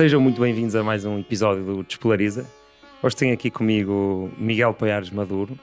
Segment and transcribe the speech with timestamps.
[0.00, 2.46] Sejam muito bem-vindos a mais um episódio do Despolariza.
[3.02, 5.58] Hoje tenho aqui comigo Miguel Poiares Maduro.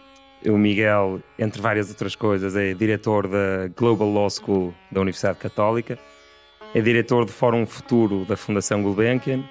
[0.45, 5.97] O Miguel, entre várias outras coisas, é diretor da Global Law School da Universidade Católica,
[6.71, 9.43] é diretor do Fórum Futuro da Fundação Gulbenkian,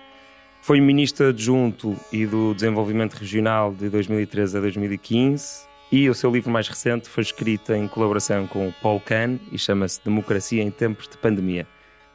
[0.63, 6.53] foi ministro adjunto e do Desenvolvimento Regional de 2013 a 2015 e o seu livro
[6.53, 11.09] mais recente foi escrito em colaboração com o Paul Kahn e chama-se Democracia em Tempos
[11.09, 11.67] de Pandemia.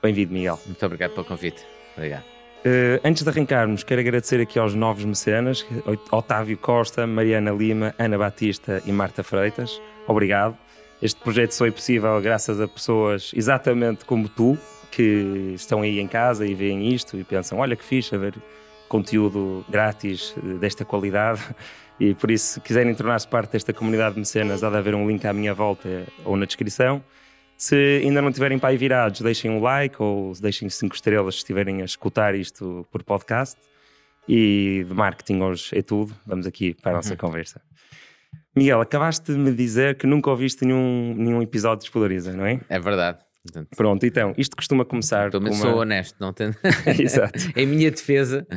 [0.01, 0.57] Bem-vindo, Miguel.
[0.65, 1.65] Muito obrigado pelo convite.
[1.97, 2.30] Obrigado.
[2.63, 5.65] Uh, antes de arrancarmos, quero agradecer aqui aos novos mecenas,
[6.11, 9.81] Otávio Costa, Mariana Lima, Ana Batista e Marta Freitas.
[10.07, 10.55] Obrigado.
[11.01, 14.55] Este projeto só é possível graças a pessoas exatamente como tu,
[14.91, 18.35] que estão aí em casa e veem isto e pensam: olha que fixe, haver
[18.87, 21.41] conteúdo grátis eh, desta qualidade.
[21.99, 25.07] E por isso, se quiserem tornar-se parte desta comunidade de mecenas, há de haver um
[25.07, 25.87] link à minha volta
[26.25, 27.03] ou na descrição.
[27.61, 31.41] Se ainda não tiverem para aí virados, deixem um like ou deixem cinco estrelas se
[31.41, 33.55] estiverem a escutar isto por podcast.
[34.27, 36.11] E de marketing hoje é tudo.
[36.25, 37.17] Vamos aqui para a nossa uhum.
[37.17, 37.61] conversa.
[38.55, 42.59] Miguel, acabaste de me dizer que nunca ouviste nenhum, nenhum episódio de Espolariza, não é?
[42.67, 43.19] É verdade.
[43.43, 45.29] Portanto, Pronto, então, isto costuma começar.
[45.29, 45.69] Pelo menos uma...
[45.69, 46.55] sou honesto, não tenho.
[46.99, 47.37] Exato.
[47.55, 48.47] em minha defesa.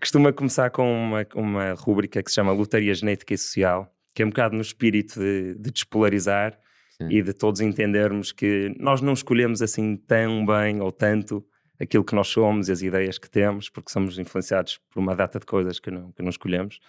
[0.00, 4.24] costuma começar com uma, uma rúbrica que se chama Lotaria Genética e Social, que é
[4.24, 6.58] um bocado no espírito de, de despolarizar
[7.00, 7.08] Sim.
[7.10, 11.46] e de todos entendermos que nós não escolhemos assim tão bem ou tanto
[11.80, 15.38] aquilo que nós somos e as ideias que temos, porque somos influenciados por uma data
[15.38, 16.80] de coisas que não, que não escolhemos.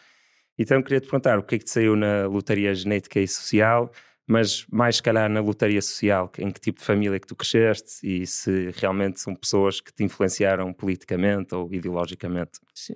[0.58, 3.92] Então queria te perguntar o que é que te saiu na lotaria genética e social,
[4.28, 8.00] mas mais se calhar na lotaria social, em que tipo de família que tu cresceste
[8.04, 12.60] e se realmente são pessoas que te influenciaram politicamente ou ideologicamente.
[12.74, 12.96] Sim.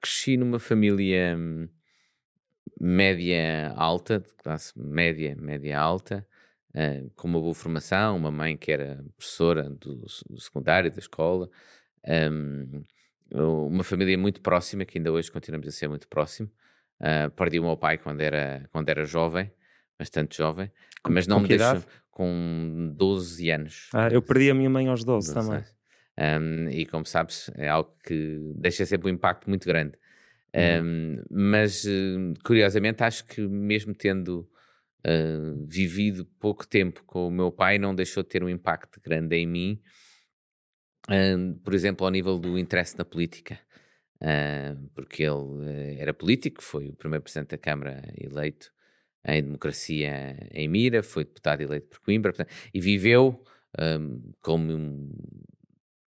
[0.00, 1.68] Cresci numa família hum,
[2.80, 6.26] média alta, de classe média, média alta,
[6.74, 9.96] uh, com uma boa formação, uma mãe que era professora do,
[10.28, 11.48] do secundário, da escola,
[12.06, 12.82] um,
[13.32, 16.50] uma família muito próxima, que ainda hoje continuamos a ser muito próximo.
[17.00, 19.52] Uh, perdi o meu pai quando era, quando era jovem,
[19.98, 20.70] bastante jovem,
[21.02, 23.88] com, mas não me deixou com 12 anos.
[23.94, 25.62] Ah, eu perdi a minha mãe aos 12 também.
[26.18, 29.96] Um, e como sabes, é algo que deixa sempre um impacto muito grande.
[30.58, 34.48] Um, mas, uh, curiosamente, acho que mesmo tendo
[35.06, 39.36] uh, vivido pouco tempo com o meu pai, não deixou de ter um impacto grande
[39.36, 39.80] em mim,
[41.08, 43.58] uh, por exemplo, ao nível do interesse na política.
[44.94, 48.72] porque ele eh, era político, foi o primeiro presidente da Câmara eleito
[49.24, 53.40] em democracia em Mira, foi deputado eleito por Coimbra portanto, e viveu
[53.80, 55.12] um, como um,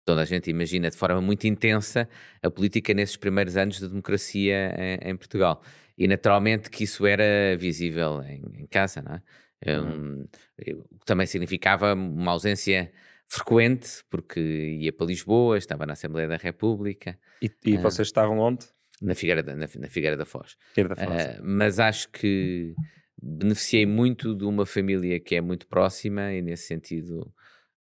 [0.09, 2.09] toda a gente imagina de forma muito intensa
[2.43, 5.63] a política nesses primeiros anos de democracia em, em Portugal.
[5.99, 9.79] E naturalmente que isso era visível em, em casa, não é?
[9.79, 10.27] Uhum.
[10.67, 12.91] Um, também significava uma ausência
[13.27, 14.41] frequente, porque
[14.81, 17.19] ia para Lisboa, estava na Assembleia da República.
[17.43, 18.65] E, e uh, vocês estavam onde?
[19.03, 20.57] Na Figueira da, na, na Figueira da Foz.
[20.73, 21.39] Figueira da Foz.
[21.39, 22.75] Uh, mas acho que
[23.21, 27.31] beneficiei muito de uma família que é muito próxima e nesse sentido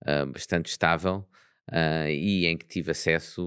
[0.06, 1.26] uh, bastante estável
[1.70, 3.42] uh, e em que tive acesso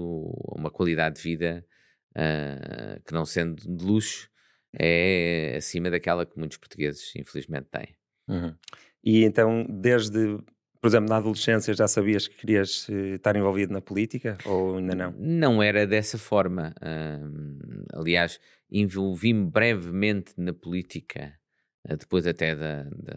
[0.49, 1.65] a uma qualidade de vida
[2.11, 4.29] uh, que, não sendo de luxo,
[4.77, 7.95] é acima daquela que muitos portugueses, infelizmente, têm.
[8.27, 8.55] Uhum.
[9.03, 10.37] E então, desde,
[10.79, 14.95] por exemplo, na adolescência, já sabias que querias eh, estar envolvido na política ou ainda
[14.95, 15.11] não?
[15.17, 16.73] Não era dessa forma.
[16.81, 18.39] Uh, aliás,
[18.71, 21.33] envolvi-me brevemente na política,
[21.89, 23.15] uh, depois até da, da,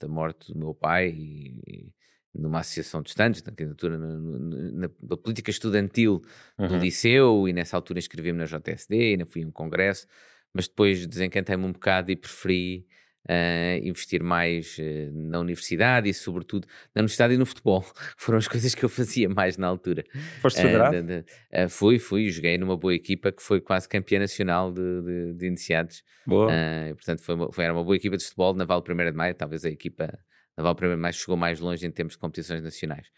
[0.00, 1.92] da, morte do meu pai, e,
[2.34, 6.20] numa associação de estudantes, na candidatura na, na, na, política estudantil
[6.58, 6.68] uhum.
[6.68, 10.06] do liceu, e nessa altura inscrevi-me na JSD, ainda fui a um congresso,
[10.52, 12.86] mas depois desencantei-me um bocado e preferi
[13.28, 17.84] uh, investir mais uh, na universidade e, sobretudo, na universidade e no futebol.
[18.16, 20.04] Foram as coisas que eu fazia mais na altura.
[20.40, 20.96] Foste federado?
[20.96, 25.46] Uh, fui, fui, joguei numa boa equipa que foi quase campeã nacional de, de, de
[25.46, 26.02] iniciados.
[26.26, 26.50] Boa.
[26.94, 29.34] portanto, foi, uma, foi, era uma boa equipa de futebol, na Vale 1 de Maio,
[29.34, 30.18] talvez a equipa
[30.56, 33.08] Naval Primeiro mais chegou mais longe em termos de competições nacionais.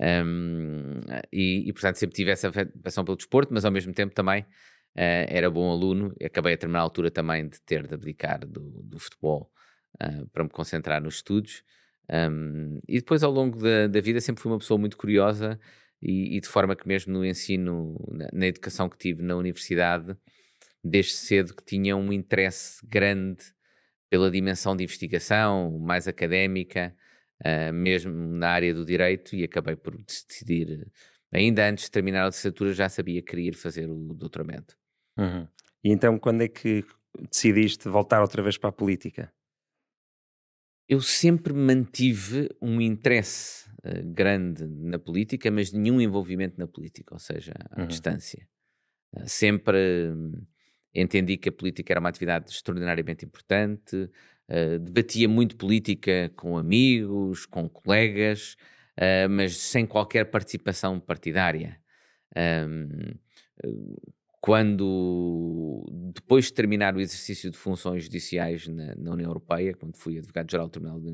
[0.00, 1.00] Um,
[1.30, 4.46] e, e, portanto sempre tive essa afeição pelo desporto, mas ao mesmo tempo também uh,
[5.28, 6.14] era bom aluno.
[6.24, 9.52] Acabei a terminar a altura também de ter de abdicar do, do futebol
[10.02, 11.62] uh, para me concentrar nos estudos.
[12.10, 15.60] Um, e depois, ao longo da, da, vida, sempre fui uma pessoa muito curiosa
[16.02, 20.16] e, e de forma que, mesmo no ensino, na, na, educação que tive na universidade,
[20.82, 23.44] desde cedo que tinha um interesse grande
[24.10, 26.94] pela dimensão de investigação mais académica,
[27.40, 30.90] uh, mesmo na área do direito, e acabei por decidir,
[31.32, 34.76] ainda antes de terminar a licenciatura, já sabia que queria fazer o doutoramento.
[35.16, 35.46] Uhum.
[35.84, 36.84] E então, quando é que
[37.30, 39.32] decidiste voltar outra vez para a política?
[40.88, 47.20] Eu sempre mantive um interesse uh, grande na política, mas nenhum envolvimento na política, ou
[47.20, 47.86] seja, à uhum.
[47.86, 48.48] distância.
[49.14, 50.32] Uh, sempre um,
[50.94, 57.46] entendi que a política era uma atividade extraordinariamente importante, uh, debatia muito política com amigos,
[57.46, 58.56] com colegas,
[59.30, 61.80] mas sem qualquer participação partidária.
[62.36, 63.14] Um,
[64.40, 65.84] quando,
[66.14, 70.66] depois de terminar o exercício de funções judiciais na, na União Europeia, quando fui advogado-geral
[70.66, 71.12] do Tribunal de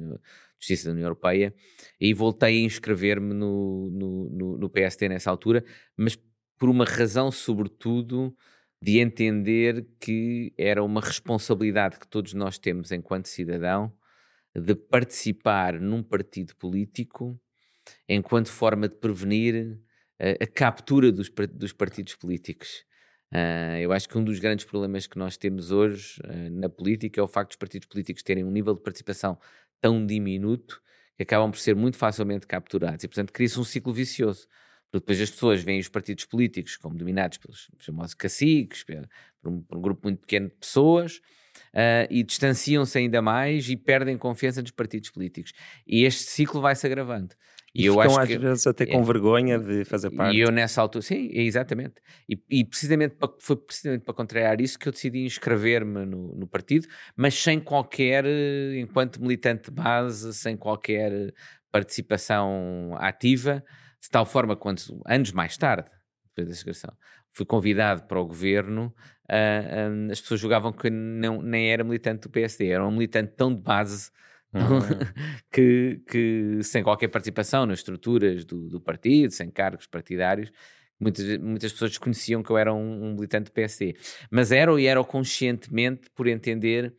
[0.58, 1.52] Justiça da União Europeia,
[2.00, 5.64] e voltei a inscrever-me no, no, no, no, PST nessa altura,
[5.96, 6.16] mas
[6.56, 8.34] por uma razão, sobretudo,
[8.86, 13.92] de entender que era uma responsabilidade que todos nós temos enquanto cidadão
[14.54, 17.36] de participar num partido político
[18.08, 19.76] enquanto forma de prevenir
[20.20, 22.84] a, a captura dos, dos partidos políticos.
[23.34, 27.20] Uh, eu acho que um dos grandes problemas que nós temos hoje uh, na política
[27.20, 29.36] é o facto dos partidos políticos terem um nível de participação
[29.80, 30.80] tão diminuto
[31.16, 34.46] que acabam por ser muito facilmente capturados e, portanto, cria-se um ciclo vicioso.
[34.90, 39.60] Porque depois as pessoas veem os partidos políticos como dominados pelos famosos caciques, por um,
[39.62, 41.20] por um grupo muito pequeno de pessoas,
[41.74, 45.52] uh, e distanciam-se ainda mais e perdem confiança nos partidos políticos.
[45.86, 47.34] E este ciclo vai se agravando.
[47.74, 50.34] E, e eu ficam acho às que, vezes até com é, vergonha de fazer parte.
[50.34, 51.96] E eu nessa altura, sim, exatamente.
[52.26, 56.46] E, e precisamente para, foi precisamente para contrariar isso que eu decidi inscrever-me no, no,
[56.46, 58.24] partido, mas sem qualquer,
[58.76, 61.34] enquanto militante de base, sem qualquer
[61.70, 63.62] participação ativa,
[64.06, 65.90] de tal forma quando, anos mais tarde,
[66.28, 66.96] depois da inscrição,
[67.28, 68.94] fui convidado para o governo,
[69.28, 73.32] uh, um, as pessoas julgavam que não, nem era militante do PSD, era um militante
[73.36, 74.10] tão de base
[74.54, 74.80] Uhum.
[75.52, 80.50] que, que, sem qualquer participação nas estruturas do, do, partido, sem cargos partidários,
[80.98, 83.96] muitas, muitas pessoas desconheciam que eu era um, um militante do PSD.
[84.30, 86.94] Mas era e era conscientemente por entender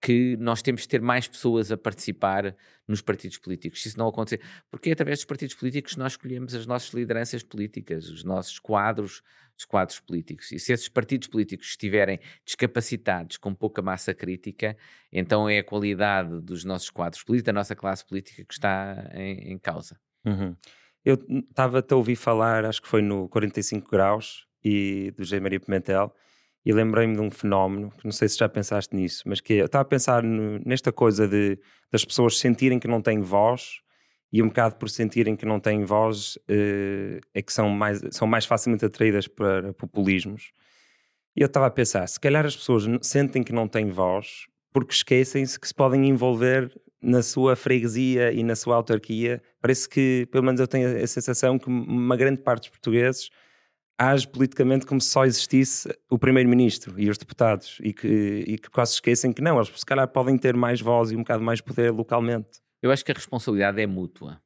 [0.00, 2.54] que nós temos de ter mais pessoas a participar
[2.86, 3.82] nos partidos políticos.
[3.82, 4.40] Se isso não acontecer,
[4.70, 9.22] porque é através dos partidos políticos nós escolhemos as nossas lideranças políticas, os nossos quadros,
[9.56, 10.52] os quadros políticos.
[10.52, 14.76] E se esses partidos políticos estiverem descapacitados, com pouca massa crítica,
[15.10, 19.52] então é a qualidade dos nossos quadros políticos, da nossa classe política que está em,
[19.52, 19.98] em causa.
[20.24, 20.54] Uhum.
[21.04, 25.60] Eu estava-te a ouvir falar, acho que foi no 45 Graus, e do José Maria
[25.60, 26.12] Pimentel,
[26.66, 29.66] e lembrei-me de um fenómeno, não sei se já pensaste nisso, mas que é, eu
[29.66, 31.56] estava a pensar no, nesta coisa de
[31.92, 33.80] das pessoas sentirem que não têm voz
[34.32, 38.26] e um bocado por sentirem que não têm voz uh, é que são mais, são
[38.26, 40.50] mais facilmente atraídas para populismos.
[41.36, 44.92] E eu estava a pensar, se calhar as pessoas sentem que não têm voz porque
[44.92, 49.40] esquecem-se que se podem envolver na sua freguesia e na sua autarquia.
[49.60, 53.30] Parece que, pelo menos eu tenho a sensação que uma grande parte dos portugueses
[53.98, 58.68] age politicamente como se só existisse o primeiro-ministro e os deputados e que, e que
[58.68, 61.60] quase esquecem que não, eles se calhar podem ter mais voz e um bocado mais
[61.60, 62.60] poder localmente.
[62.82, 64.40] Eu acho que a responsabilidade é mútua.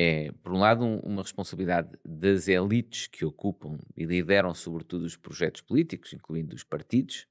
[0.00, 5.16] É, por um lado, um, uma responsabilidade das elites que ocupam e lideram, sobretudo, os
[5.16, 7.26] projetos políticos, incluindo os partidos,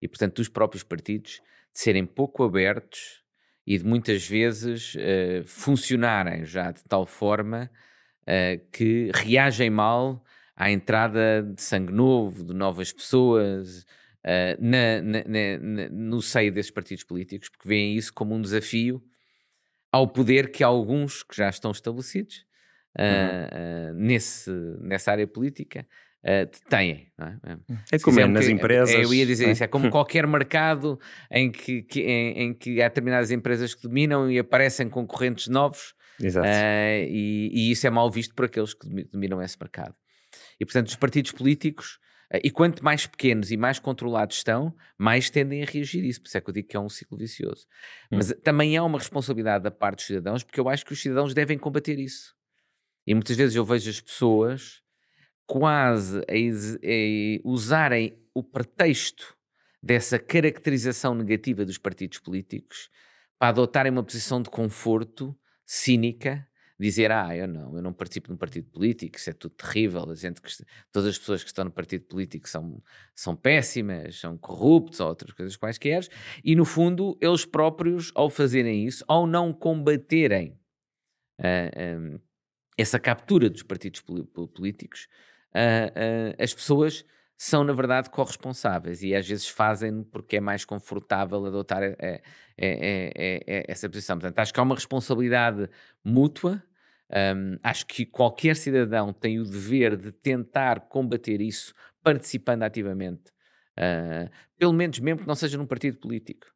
[0.00, 1.40] e, portanto, dos próprios partidos,
[1.72, 3.22] de serem pouco abertos
[3.66, 7.70] e de muitas vezes uh, funcionarem já de tal forma
[8.22, 10.24] uh, que reagem mal
[10.60, 13.80] à entrada de sangue novo, de novas pessoas
[14.26, 19.02] uh, na, na, na, no seio desses partidos políticos, porque veem isso como um desafio
[19.90, 22.44] ao poder que alguns que já estão estabelecidos
[22.98, 24.50] uh, uh, nesse,
[24.82, 25.86] nessa área política
[26.24, 27.10] uh, têm.
[27.18, 27.96] É?
[27.96, 28.94] é como é nas empresas.
[28.94, 29.52] É, eu ia dizer é?
[29.52, 31.00] isso, é como qualquer mercado
[31.30, 35.94] em que, que em, em, que há determinadas empresas que dominam e aparecem concorrentes novos.
[36.22, 36.46] Exato.
[36.46, 39.94] E, e, isso é mal visto por aqueles que dominam esse mercado.
[40.60, 41.98] E, portanto, os partidos políticos,
[42.30, 46.20] eh, e quanto mais pequenos e mais controlados estão, mais tendem a reagir a isso.
[46.20, 47.66] Por isso é que eu digo que é um ciclo vicioso.
[48.12, 48.16] Hum.
[48.18, 51.32] Mas também é uma responsabilidade da parte dos cidadãos, porque eu acho que os cidadãos
[51.32, 52.34] devem combater isso.
[53.06, 54.82] E muitas vezes eu vejo as pessoas
[55.46, 59.36] quase a usarem o pretexto
[59.82, 62.88] dessa caracterização negativa dos partidos políticos
[63.38, 65.36] para adotarem uma posição de conforto
[65.66, 66.46] cínica
[66.86, 70.10] dizer, ah, eu não, eu não participo de um partido político, isso é tudo terrível,
[70.10, 70.50] a gente que,
[70.90, 72.82] todas as pessoas que estão no partido político são,
[73.14, 76.08] são péssimas, são corruptos ou outras coisas quaisquer,
[76.42, 80.58] e no fundo eles próprios, ao fazerem isso, ao não combaterem
[81.38, 82.20] uh, ah, um,
[82.78, 84.02] essa captura dos partidos
[84.54, 85.06] políticos,
[85.54, 87.04] uh, uh, as pessoas
[87.36, 92.22] são, na verdade, corresponsáveis e às vezes fazem porque é mais confortável adotar é, é,
[92.58, 94.18] é, essa posição.
[94.18, 95.66] Portanto, acho que há uma responsabilidade
[96.04, 96.62] mútua
[97.10, 103.30] um, acho que qualquer cidadão tem o dever de tentar combater isso participando ativamente,
[103.78, 106.46] uh, pelo menos mesmo que não seja num partido político.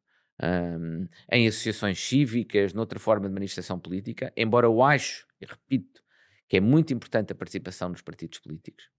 [0.41, 6.01] um, em associações cívicas, noutra forma de manifestação política, embora eu acho, e repito,
[6.47, 8.89] que é muito importante a participação nos partidos políticos,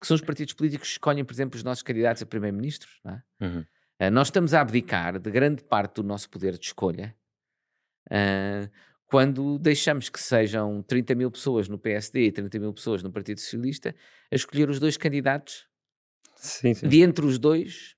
[0.00, 3.00] que são os partidos políticos que escolhem, por exemplo, os nossos candidatos a primeiro-ministros.
[3.06, 3.44] É?
[3.44, 3.64] Uhum.
[4.00, 7.14] Uh, nós estamos a abdicar de grande parte do nosso poder de escolha
[8.06, 8.70] uh,
[9.10, 13.40] quando deixamos que sejam 30 mil pessoas no PSD e 30 mil pessoas no Partido
[13.40, 13.92] Socialista
[14.30, 15.66] a escolher os dois candidatos.
[16.36, 16.86] Sim, sim.
[16.86, 17.96] De entre os dois,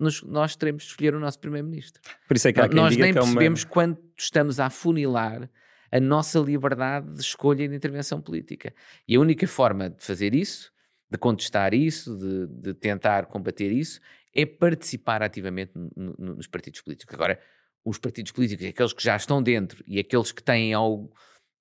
[0.00, 2.00] nos, nós teremos de escolher o nosso primeiro-ministro.
[2.26, 3.70] Por isso é que há quem Nós nem que percebemos é uma...
[3.70, 5.50] quando estamos a afunilar
[5.92, 8.74] a nossa liberdade de escolha e de intervenção política.
[9.06, 10.72] E a única forma de fazer isso,
[11.10, 14.00] de contestar isso, de, de tentar combater isso,
[14.34, 17.14] é participar ativamente no, no, nos partidos políticos.
[17.14, 17.38] Agora,
[17.84, 21.12] os partidos políticos, aqueles que já estão dentro e aqueles que têm algo,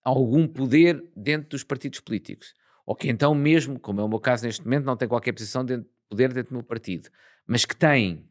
[0.03, 2.53] algum poder dentro dos partidos políticos,
[2.86, 5.63] ou que então mesmo, como é o meu caso neste momento, não tem qualquer posição
[5.65, 7.10] de poder dentro do meu partido,
[7.46, 8.27] mas que têm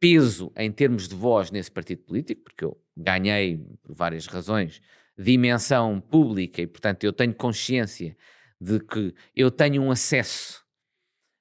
[0.00, 4.80] peso em termos de voz nesse partido político, porque eu ganhei, por várias razões,
[5.18, 8.16] dimensão pública e, portanto, eu tenho consciência
[8.60, 10.62] de que eu tenho um acesso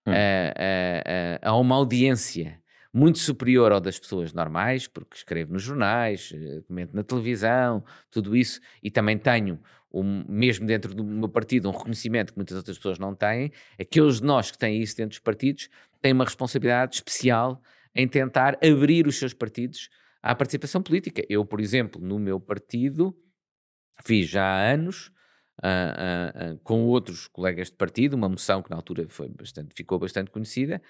[0.07, 0.11] hum.
[0.11, 2.61] a, a, a, uma audiência
[2.95, 8.33] muito superior ao das pessoas normais, porque escrevo nos jornais, eh, comento na televisão, tudo
[8.37, 9.59] isso, e também tenho,
[9.93, 13.51] um, mesmo dentro do meu partido, um reconhecimento que muitas outras pessoas não têm.
[13.77, 15.67] Aqueles de nós que têm isso dentro dos partidos
[16.01, 17.61] têm uma responsabilidade especial
[17.93, 19.89] em tentar abrir os seus partidos
[20.23, 21.21] à participação política.
[21.27, 23.13] Eu, por exemplo, no meu partido,
[24.05, 25.11] fiz já há anos,
[25.61, 29.75] uh, uh, uh, com outros colegas de partido, uma moção que na altura foi bastante,
[29.75, 30.81] ficou bastante conhecida,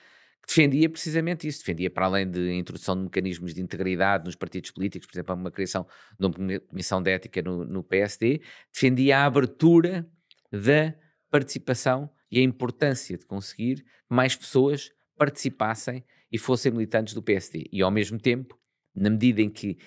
[0.47, 5.07] defendia precisamente isso, defendia para além de introdução de mecanismos de integridade nos partidos políticos,
[5.07, 5.85] por exemplo, uma criação
[6.19, 8.41] de uma comissão de ética no, no PSD,
[8.73, 10.07] defendia a abertura
[10.51, 10.93] da
[11.29, 17.69] participação e a importância de conseguir que mais pessoas participassem e fossem militantes do PSD.
[17.71, 18.59] E ao mesmo tempo,
[18.93, 19.77] na medida em que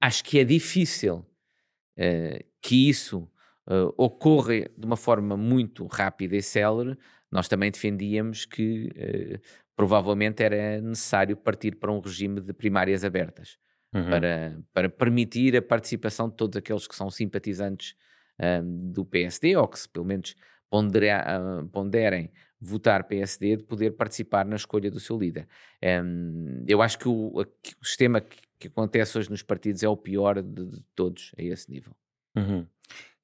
[0.00, 3.30] acho que é difícil uh, que isso
[3.68, 6.96] uh, ocorra de uma forma muito rápida e célere,
[7.30, 13.58] nós também defendíamos que uh, provavelmente era necessário partir para um regime de primárias abertas,
[13.94, 14.08] uhum.
[14.08, 17.94] para, para permitir a participação de todos aqueles que são simpatizantes
[18.40, 20.34] um, do PSD, ou que se pelo menos
[20.72, 25.48] uh, ponderem votar PSD, de poder participar na escolha do seu líder.
[25.82, 29.96] Um, eu acho que o, o sistema que, que, acontece hoje nos partidos é o
[29.96, 31.92] pior de, de todos a esse nível.
[32.36, 32.64] Uhum.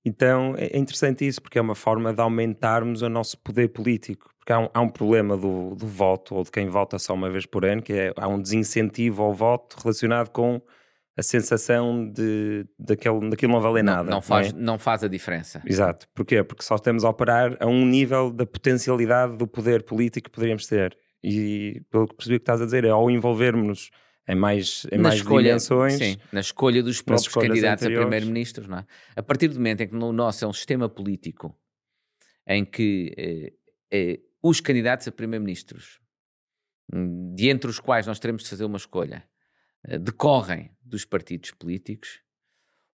[0.04, 4.34] Então é, é interessante isso, porque é uma forma de aumentarmos o nosso poder político.
[4.48, 7.28] Porque há um, há um problema do, do, voto, ou de quem vota só uma
[7.28, 10.62] vez por ano, que é há um desincentivo ao voto relacionado com
[11.14, 14.08] a sensação de daquele, daquilo não vale nada.
[14.08, 14.62] Não, faz, não, é?
[14.62, 15.60] não faz a diferença.
[15.66, 16.08] Exato.
[16.14, 16.42] Porquê?
[16.42, 20.66] Porque só estamos a operar a um nível da potencialidade do poder político que poderíamos
[20.66, 20.96] ter.
[21.22, 23.90] E pelo que percebi o que estás a dizer, é ao envolvermos
[24.26, 25.98] em mais, em mais escolha, dimensões.
[25.98, 27.98] Sim, na escolha dos próprios candidatos anteriores.
[27.98, 28.66] a primeiro-ministros.
[28.70, 28.84] É?
[29.14, 31.54] A partir do momento em que no nosso é um sistema político
[32.46, 33.52] em que eh,
[33.92, 36.00] eh, os candidatos a primeiro-ministros,
[36.92, 39.28] hum, de entre os quais nós teremos de fazer uma escolha,
[39.84, 42.20] eh, decorrem dos partidos políticos,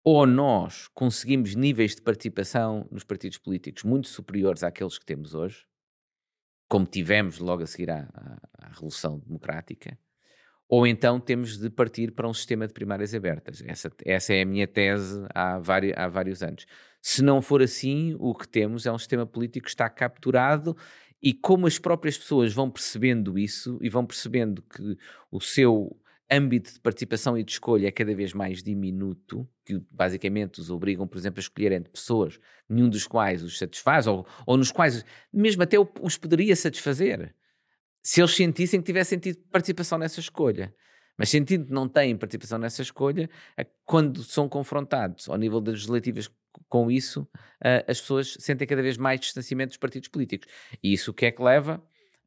[0.03, 5.65] ou nós conseguimos níveis de participação nos partidos políticos muito superiores àqueles que temos hoje,
[6.67, 9.97] como tivemos logo a seguir à, à, à Revolução Democrática,
[10.71, 13.61] ou então temos de partir para um sistema de primárias abertas.
[13.67, 16.65] Essa, essa é a minha tese há há vários anos.
[17.01, 20.73] Se não for assim, o que temos é um sistema político que está capturado
[21.21, 24.97] e como as próprias pessoas vão percebendo isso e vão percebendo que
[25.31, 25.95] o seu
[26.31, 31.05] âmbito de participação e de escolha é cada vez mais diminuto, que basicamente os obrigam,
[31.05, 35.03] por exemplo, a escolher entre pessoas, nenhum dos quais os satisfaz, ou, ou nos quais
[35.31, 37.35] mesmo até os poderia satisfazer,
[38.01, 40.73] se eles sentissem que tivessem tido participação nessa escolha.
[41.17, 45.73] Mas sentindo que não têm participação nessa escolha, é quando são confrontados ao nível das
[45.73, 46.31] legislativas
[46.67, 47.27] com isso,
[47.87, 50.47] as pessoas sentem cada vez mais distanciamento dos partidos políticos.
[50.81, 51.81] E isso o que é que leva?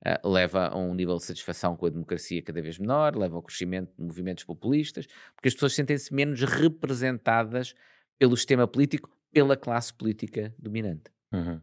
[0.04, 3.42] uh, leva a um nível de satisfação com a democracia cada vez menor, leva ao
[3.42, 7.74] crescimento de movimentos populistas, porque as pessoas sentem-se menos representadas
[8.18, 11.10] pelo sistema político, pela classe política dominante.
[11.32, 11.60] Uhum.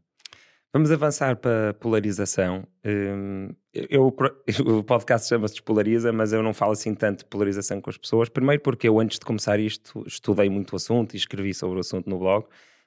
[0.74, 2.66] Vamos avançar para polarização.
[2.86, 4.08] Hum, eu,
[4.66, 8.30] o podcast chama-se Despolariza, mas eu não falo assim tanto de polarização com as pessoas.
[8.30, 11.82] Primeiro porque eu, antes de começar isto, estudei muito o assunto e escrevi sobre o
[11.82, 12.46] assunto no blog,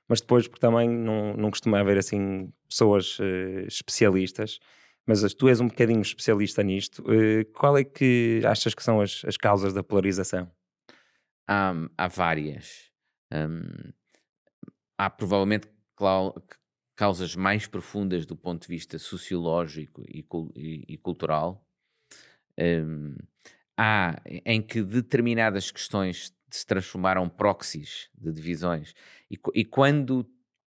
[0.08, 4.58] mas depois porque também não, não costuma haver assim pessoas uh, especialistas
[5.06, 7.02] mas tu és um bocadinho especialista nisto.
[7.02, 10.50] Uh, qual é que achas que são as, as causas da polarização?
[11.48, 12.90] Um, há várias.
[13.32, 13.92] Um,
[14.96, 15.68] há provavelmente
[16.94, 20.24] causas mais profundas do ponto de vista sociológico e,
[20.56, 21.66] e, e cultural.
[22.58, 23.16] Um,
[23.76, 28.94] há, em que determinadas questões se transformaram proxies de divisões.
[29.30, 30.24] E, e quando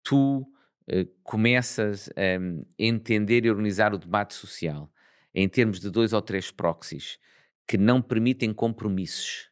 [0.02, 2.40] tu uh, começas a
[2.80, 4.90] entender e organizar o debate social
[5.34, 7.20] em termos de dois ou três proxies
[7.68, 9.50] que não permitem compromissos,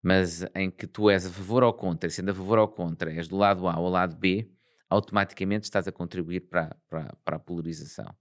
[0.00, 3.26] mas em que tu és a favor ou contra, sendo a favor ou contra, és
[3.26, 4.53] do lado A ou lado B,
[4.88, 8.14] automaticamente estás a contribuir para, para, para a polarização.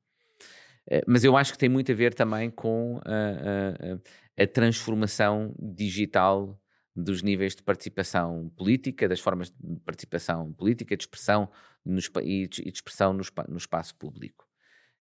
[0.89, 5.55] Eh, mas eu acho que tem muito a ver também com a, a, a transformação
[5.59, 6.59] digital
[6.95, 11.49] dos níveis de participação política, das formas de participação política, de expressão
[11.83, 14.45] no, e de expressão no, no espaço público,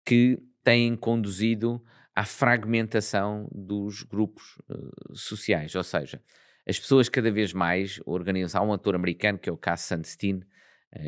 [0.03, 1.83] que têm conduzido
[2.15, 5.75] à fragmentação dos grupos uh, sociais.
[5.75, 6.21] Ou seja,
[6.67, 8.61] as pessoas cada vez mais organizam.
[8.61, 10.41] Há um autor americano que é o Cass Sunstein,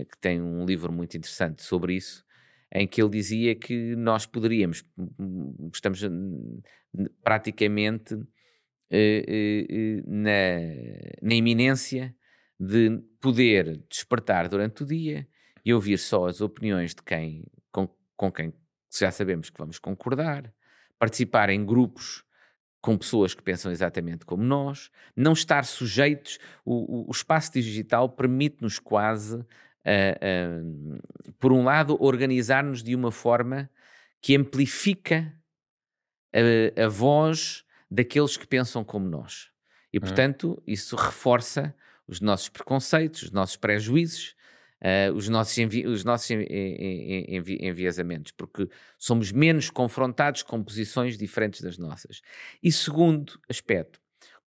[0.09, 2.23] que tem um livro muito interessante sobre isso,
[2.73, 4.83] em que ele dizia que nós poderíamos,
[5.73, 6.01] estamos
[7.23, 8.15] praticamente
[8.89, 12.15] eh, eh, eh, na, na iminência
[12.59, 15.27] de poder despertar durante o dia
[15.63, 18.53] e ouvir só as opiniões de quem com, com quem
[18.97, 20.53] já sabemos que vamos concordar,
[20.97, 22.23] participar em grupos
[22.81, 26.39] com pessoas que pensam exatamente como nós, não estar sujeitos.
[26.63, 29.43] O, o espaço digital permite-nos quase,
[29.87, 33.69] uh, uh, por um lado, organizar-nos de uma forma
[34.21, 35.33] que amplifica
[36.33, 39.49] a, a voz daqueles que pensam como nós.
[39.93, 41.73] E, portanto, isso reforça
[42.07, 44.35] os nossos preconceitos, os nossos prejuízos,
[44.81, 48.67] uh, os nossos, envi os nossos envi envi enviesamentos, porque
[48.97, 52.21] somos menos confrontados com posições diferentes das nossas.
[52.61, 53.99] E segundo aspecto,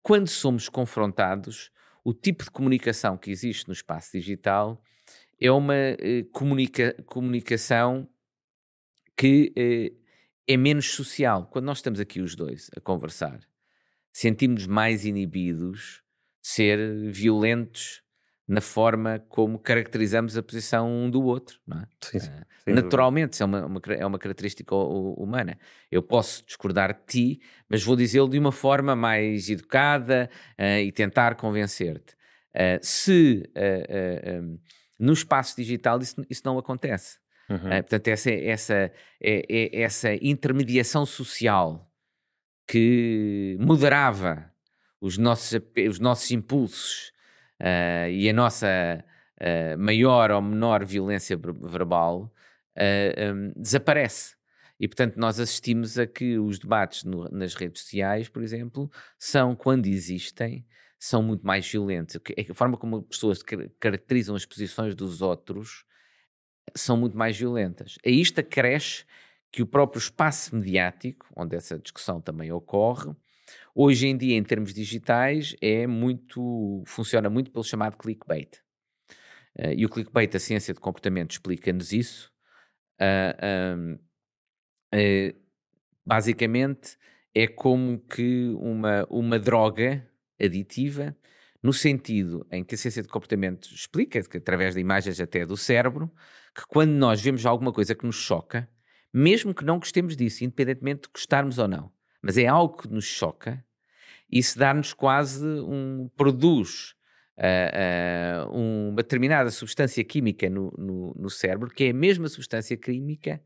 [0.03, 1.71] quando somos confrontados,
[2.05, 4.83] o tipo de comunicação que existe no espaço digital
[5.41, 8.09] é uma uh, comunica comunicação
[9.17, 9.99] que uh,
[10.47, 11.47] é menos social.
[11.47, 13.41] Quando nós estamos aqui os dois a conversar,
[14.13, 16.03] sentimos mais inibidos
[16.43, 18.03] de ser violentos
[18.49, 21.87] na forma como caracterizamos a posição um do outro, não é?
[22.01, 25.59] Sim, sim, uh, naturalmente, isso é uma, uma, é uma característica humana.
[25.91, 30.91] Eu posso discordar de ti, mas vou dizê-lo de uma forma mais educada uh, e
[30.91, 32.15] tentar convencer-te.
[32.55, 33.43] Uh, se
[34.99, 37.19] no espaço digital isso, isso não acontece.
[37.49, 37.57] Uhum.
[37.57, 38.75] Uh, portanto, essa, essa,
[39.23, 41.91] é, é, essa intermediação social
[42.67, 44.53] que moderava
[45.01, 45.59] os nossos,
[45.89, 47.13] os nossos impulsos
[47.61, 49.03] uh, e a nossa
[49.41, 52.33] uh, maior ou menor violência verbal
[52.79, 54.37] um, desaparece.
[54.79, 59.57] E, portanto, nós assistimos a que os debates no, nas redes sociais, por exemplo, são,
[59.57, 60.65] quando existem,
[60.99, 62.17] são muito mais violentos.
[62.51, 63.43] A forma como as pessoas
[63.79, 65.85] caracterizam as posições dos outros
[66.77, 67.97] são muito mais violentas.
[68.05, 69.05] A isto acresce
[69.51, 73.15] que o próprio espaço mediático, onde essa discussão também ocorre,
[73.75, 78.57] hoje em dia, em termos digitais, é muito, funciona muito pelo chamado clickbait.
[79.59, 82.31] Uh, e o clickbait, a ciência de comportamento, explica-nos isso.
[83.01, 83.95] Uh,
[84.95, 85.41] uh,
[86.05, 86.97] basicamente,
[87.35, 90.08] é como que uma, uma droga
[90.41, 91.17] aditiva
[91.63, 95.57] no sentido em que a ciência de comportamento explica, que através de imagens até do
[95.57, 96.11] cérebro,
[96.55, 98.69] que quando nós vemos alguma coisa que nos choca,
[99.13, 103.05] mesmo que não gostemos disso, independentemente de gostarmos ou não, mas é algo que nos
[103.05, 103.65] choca,
[104.31, 106.11] isso dá-nos quase um.
[106.17, 106.95] produz
[107.39, 112.77] uh, uh, uma determinada substância química no, no, no, cérebro, que é a mesma substância
[112.77, 113.43] química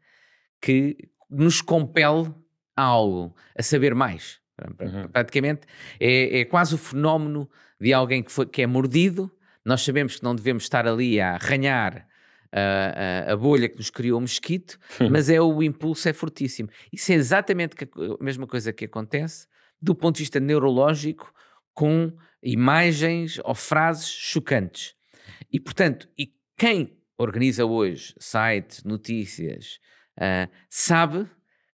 [0.61, 0.97] que
[1.31, 2.35] nos compele
[2.77, 4.42] a algo, a saber mais.
[4.81, 5.09] Uhum.
[5.09, 5.67] Praticamente
[5.99, 7.49] é, é, quase o fenómeno
[7.81, 9.31] de alguém que, foi, que é mordido.
[9.65, 12.07] Nós sabemos que não devemos estar ali a arranhar
[12.53, 14.79] a, a, a bolha que nos criou o mosquito,
[15.11, 16.69] mas é o impulso é fortíssimo.
[16.93, 17.77] Isso é exatamente
[18.21, 19.47] a mesma coisa que acontece
[19.81, 21.33] do ponto de vista neurológico
[21.75, 24.95] com imagens ou frases chocantes.
[25.51, 29.79] E, portanto, e quem organiza hoje sites, notícias,
[30.19, 31.29] uh, sabe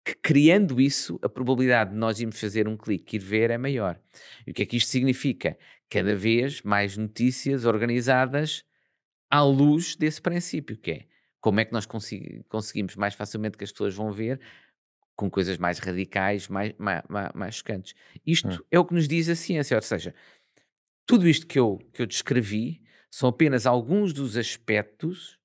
[0.05, 3.57] que criando isso, a probabilidade de nós irmos fazer um clique e ir ver é
[3.57, 3.99] maior.
[4.45, 5.57] E o que é que isto significa?
[5.89, 8.63] Cada vez mais notícias organizadas
[9.31, 11.05] à luz desse princípio, que é
[11.41, 14.39] como é que nós conseguimos mais facilmente que as pessoas vão ver
[15.15, 17.95] com coisas mais radicais, mais, mais, mais chocantes.
[18.25, 18.65] Isto hum.
[18.69, 20.13] é o que nos diz a ciência, ou seja,
[21.05, 25.39] tudo isto que eu, que eu descrevi são apenas alguns dos aspectos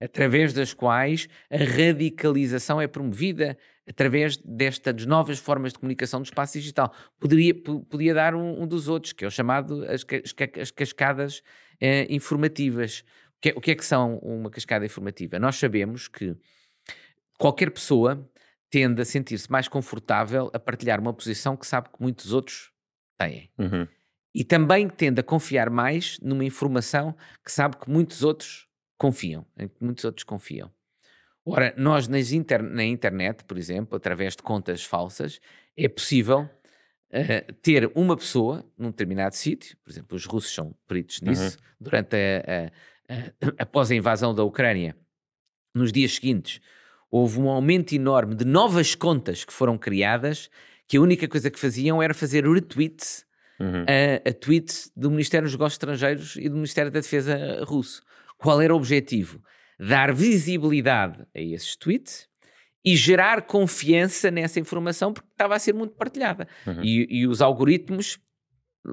[0.00, 3.56] através das quais a radicalização é promovida
[3.88, 6.92] através destas novas formas de comunicação do espaço digital.
[7.18, 10.04] Poderia, podia dar um, um dos outros, que é o chamado as,
[10.60, 11.42] as cascadas
[11.80, 13.04] eh, informativas.
[13.36, 15.38] O que, é, o que é que são uma cascada informativa?
[15.38, 16.36] Nós sabemos que
[17.38, 18.28] qualquer pessoa
[18.70, 22.72] tende a sentir-se mais confortável a partilhar uma posição que sabe que muitos outros
[23.16, 23.50] têm.
[23.58, 23.86] Uhum.
[24.34, 28.65] E também tende a confiar mais numa informação que sabe que muitos outros
[28.96, 30.70] confiam, em que muitos outros confiam.
[31.44, 35.40] Ora, nós inter na internet, por exemplo, através de contas falsas,
[35.76, 41.20] é possível uh, ter uma pessoa num determinado sítio, por exemplo, os russos são peritos
[41.20, 41.64] nisso, uhum.
[41.80, 42.72] durante a,
[43.08, 44.96] a, a, após a invasão da Ucrânia,
[45.72, 46.60] nos dias seguintes,
[47.10, 50.50] houve um aumento enorme de novas contas que foram criadas,
[50.88, 53.24] que a única coisa que faziam era fazer retweets
[53.60, 53.84] uhum.
[53.86, 58.02] a, a tweets do Ministério dos Negócios Estrangeiros e do Ministério da Defesa russo.
[58.38, 59.40] Qual era o objetivo?
[59.78, 62.28] dar visibilidade a esses tweets
[62.84, 66.48] e gerar confiança nessa informação porque estava a ser muito partilhada.
[66.66, 66.82] Uhum.
[66.82, 68.18] E, e, os algoritmos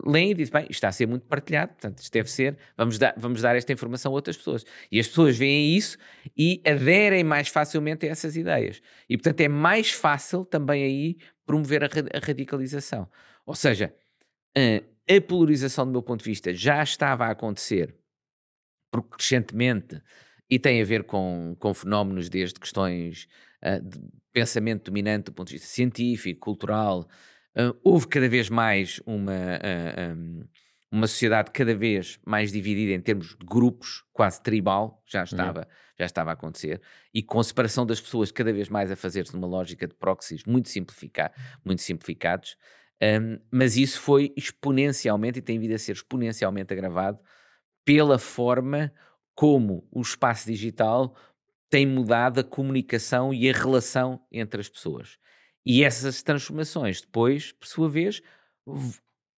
[0.05, 2.97] leem e dizem, bem, isto está a ser muito partilhado, portanto isto deve ser, vamos
[2.97, 4.65] dar, vamos dar esta informação a outras pessoas.
[4.91, 5.97] E as pessoas veem isso
[6.35, 8.81] e aderem mais facilmente a essas ideias.
[9.07, 13.07] E portanto é mais fácil também aí promover a, a radicalização.
[13.45, 13.93] Ou seja,
[14.55, 17.95] a polarização do meu ponto de vista já estava a acontecer
[19.01, 20.01] crescentemente
[20.49, 23.27] e tem a ver com, com fenómenos desde questões
[23.63, 23.99] uh, de
[24.31, 27.07] pensamento dominante do ponto de vista científico, cultural.
[27.55, 30.43] Uh, houve cada vez mais uma, uh, um,
[30.91, 35.25] uma sociedade cada vez mais dividida em termos de grupos, quase tribal, já uhum.
[35.25, 35.65] estava, uhum.
[35.97, 36.81] já estava a acontecer,
[37.13, 40.69] e com separação das pessoas cada vez mais a fazer-se numa lógica de proxies muito,
[40.69, 41.31] simplificar,
[41.65, 42.55] muito simplificados.
[43.01, 47.19] Um, mas isso foi exponencialmente e tem vindo a ser exponencialmente agravado
[47.85, 48.91] pela forma
[49.35, 51.15] como o espaço digital
[51.69, 55.17] tem mudado a comunicação e a relação entre as pessoas.
[55.65, 58.21] E essas transformações depois, por sua vez,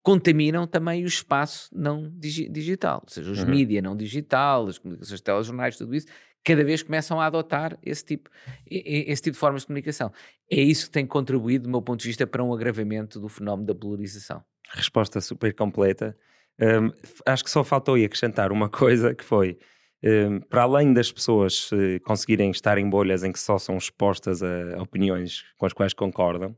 [0.04, 3.50] contaminam também o espaço não digi digital, ou seja, os uhum.
[3.50, 6.08] mídias não digital, as comunicações telejornais, tudo isso,
[6.44, 8.30] cada vez começam a adotar esse tipo,
[8.70, 10.12] esse tipo de formas de comunicação.
[10.50, 13.66] É isso que tem contribuído, do meu ponto de vista, para um agravamento do fenómeno
[13.66, 14.44] da polarização.
[14.70, 16.16] Resposta super completa.
[16.60, 16.92] Um,
[17.26, 19.58] acho que só faltou aí acrescentar uma coisa que foi
[20.06, 21.72] Hum, para além das pessoas
[22.04, 26.56] conseguirem estar em bolhas em que só são expostas a opiniões com as quais concordam,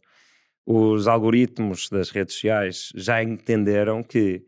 [0.65, 4.43] os algoritmos das redes sociais já entenderam que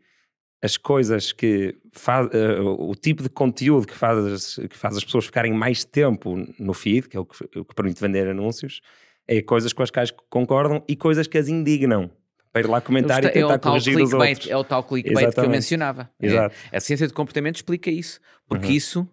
[0.62, 5.24] as coisas que faz, uh, o tipo de conteúdo que faz, que faz as pessoas
[5.24, 8.82] ficarem mais tempo no feed, que é o que, o que permite vender anúncios,
[9.26, 12.10] é coisas com as quais concordam e coisas que as indignam
[12.52, 14.48] para ir lá comentar e tentar é corrigir os outros.
[14.48, 15.40] É o tal clickbait Exatamente.
[15.40, 16.10] que eu mencionava.
[16.20, 16.26] É.
[16.26, 16.56] Exato.
[16.72, 18.72] É, a ciência de comportamento explica isso, porque uhum.
[18.72, 19.08] isso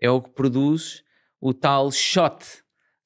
[0.00, 1.02] é o que produz
[1.40, 2.44] o tal shot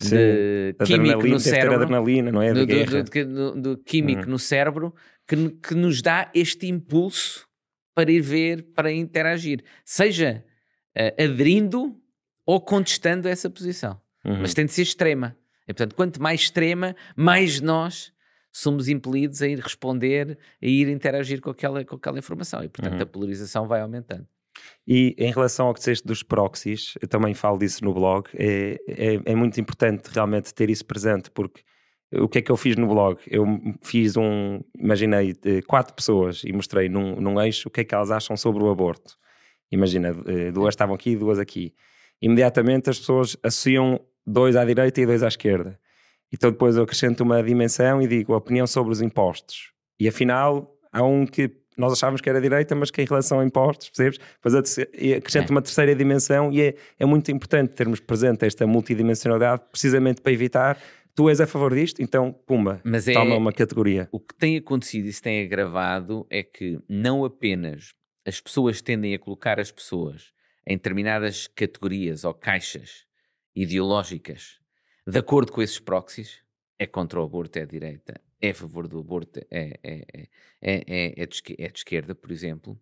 [0.01, 2.53] de químico no cérebro, adrenalina, não é?
[2.53, 4.31] Do, do, do, do químico uhum.
[4.31, 4.95] no cérebro
[5.27, 7.47] que, que nos dá este impulso
[7.95, 10.45] para ir ver, para interagir, seja
[10.97, 11.97] uh, aderindo
[12.45, 13.99] ou contestando essa posição.
[14.25, 14.41] Uhum.
[14.41, 15.37] Mas tem de ser extrema.
[15.63, 18.13] E, portanto, quanto mais extrema, mais nós
[18.57, 22.95] somos impelidos a ir responder, a ir interagir com aquela, com aquela informação e, portanto,
[22.95, 23.03] uhum.
[23.03, 24.27] a polarização vai aumentando.
[24.89, 28.79] E em relação ao que disseste dos proxies, eu também falo disso no blog, é,
[28.89, 31.63] é, é, muito importante realmente ter isso presente, porque
[32.15, 33.21] o que é que eu fiz no blog?
[33.27, 33.45] Eu
[33.83, 35.35] fiz um, imaginei
[35.67, 38.71] quatro pessoas e mostrei num, num eixo o que é que elas acham sobre o
[38.71, 39.19] aborto.
[39.71, 41.75] Imagina, eh, duas estavam aqui e duas aqui.
[42.23, 45.79] Imediatamente as pessoas associam dois à direita e dois à esquerda.
[46.33, 49.73] Então depois eu acrescento uma dimensão e digo a opinião sobre os impostos.
[49.99, 53.45] E afinal há um que nós achávamos que era direita, mas que em relação a
[53.45, 54.19] impostos, percebes?
[54.19, 54.79] Depois
[55.17, 55.53] acrescento é.
[55.53, 60.79] uma terceira dimensão e é, é muito importante termos presente esta multidimensionalidade precisamente para evitar
[61.17, 64.07] tu és a favor disto, então, pumba, Mas é, toma uma categoria.
[64.13, 69.15] O que tem acontecido e se tem agravado é que não apenas as pessoas tendem
[69.15, 70.33] a colocar as pessoas
[70.67, 73.07] em determinadas categorias ou caixas
[73.55, 74.59] ideológicas
[75.07, 76.41] de acordo com esses proxies,
[76.79, 80.29] é contra o aborto, é a direita, é a favor do aborto, é, é,
[80.61, 82.79] é, é, de, é de esquerda, por exemplo,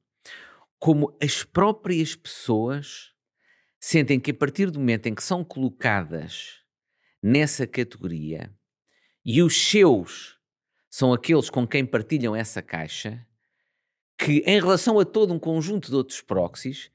[0.79, 3.13] como as próprias pessoas
[3.79, 6.63] sentem que a partir do momento em que são colocadas
[7.23, 8.51] nessa categoria
[9.25, 10.39] e os seus
[10.89, 13.27] são aqueles com quem partilham essa caixa,
[14.17, 16.91] que em relação a todo um conjunto de outros proxies,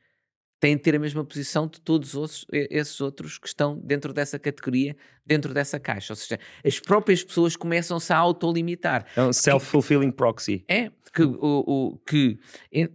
[0.60, 4.38] têm de ter a mesma posição de todos os, esses outros que estão dentro dessa
[4.38, 4.96] categoria,
[5.26, 6.12] dentro dessa caixa.
[6.12, 9.06] Ou seja, as próprias pessoas começam-se a autolimitar.
[9.16, 10.66] É um self-fulfilling proxy.
[10.68, 12.40] É, que, o, o, que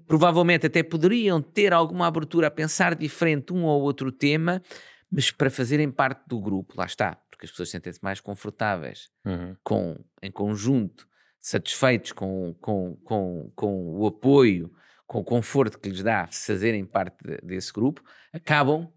[0.07, 4.63] provavelmente até poderiam ter alguma abertura a pensar diferente um ou outro tema,
[5.11, 9.57] mas para fazerem parte do grupo, lá está, porque as pessoas sentem-se mais confortáveis uhum.
[9.63, 11.07] com, em conjunto,
[11.41, 14.71] satisfeitos com, com, com, com o apoio
[15.07, 18.91] com o conforto que lhes dá fazerem parte de, desse grupo, acabam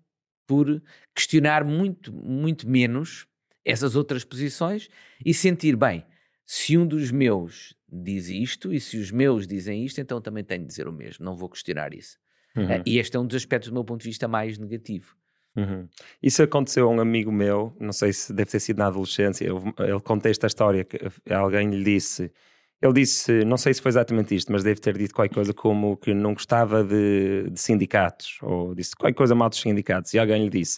[0.45, 0.81] por
[1.13, 3.27] questionar muito, muito menos
[3.65, 4.87] essas outras posições
[5.25, 6.05] e sentir, bem,
[6.45, 10.61] se um dos meus diz isto e se os meus dizem isto, então também tenho
[10.61, 12.17] de dizer o mesmo, não vou questionar isso.
[12.55, 12.65] Uhum.
[12.65, 15.15] Uh, e este é um dos aspectos do meu ponto de vista mais negativo.
[15.55, 15.87] Uhum.
[16.21, 19.99] Isso aconteceu a um amigo meu, não sei se deve ter sido na adolescência, ele
[20.03, 20.97] contou esta história que
[21.33, 22.31] alguém lhe disse
[22.81, 25.97] ele disse, não sei se foi exatamente isto, mas deve ter dito qualquer coisa como
[25.97, 30.43] que não gostava de, de sindicatos, ou disse qualquer coisa mal dos sindicatos, e alguém
[30.43, 30.77] lhe disse: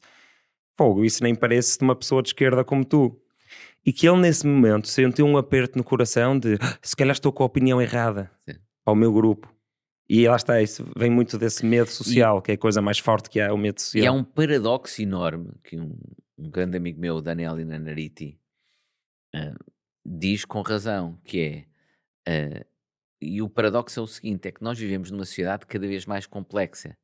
[0.78, 3.20] Fogo, isso nem parece de uma pessoa de esquerda como tu.
[3.86, 7.32] E que ele, nesse momento, sentiu um aperto no coração de ah, se calhar estou
[7.34, 8.58] com a opinião errada Sim.
[8.86, 9.54] ao meu grupo.
[10.08, 12.98] E lá está, isso vem muito desse medo social, e, que é a coisa mais
[12.98, 14.04] forte que há, o medo social.
[14.04, 15.96] E há um paradoxo enorme que um,
[16.38, 18.40] um grande amigo meu, Daniel Inanariti,
[19.36, 19.74] uh,
[20.06, 21.69] diz com razão, que é
[22.30, 22.64] Uh,
[23.20, 26.28] e o paradoxo é o seguinte: é que nós vivemos numa sociedade cada vez mais
[26.28, 26.96] complexa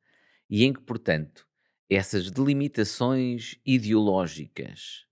[0.48, 1.46] e em que, portanto,
[1.90, 5.04] essas delimitações ideológicas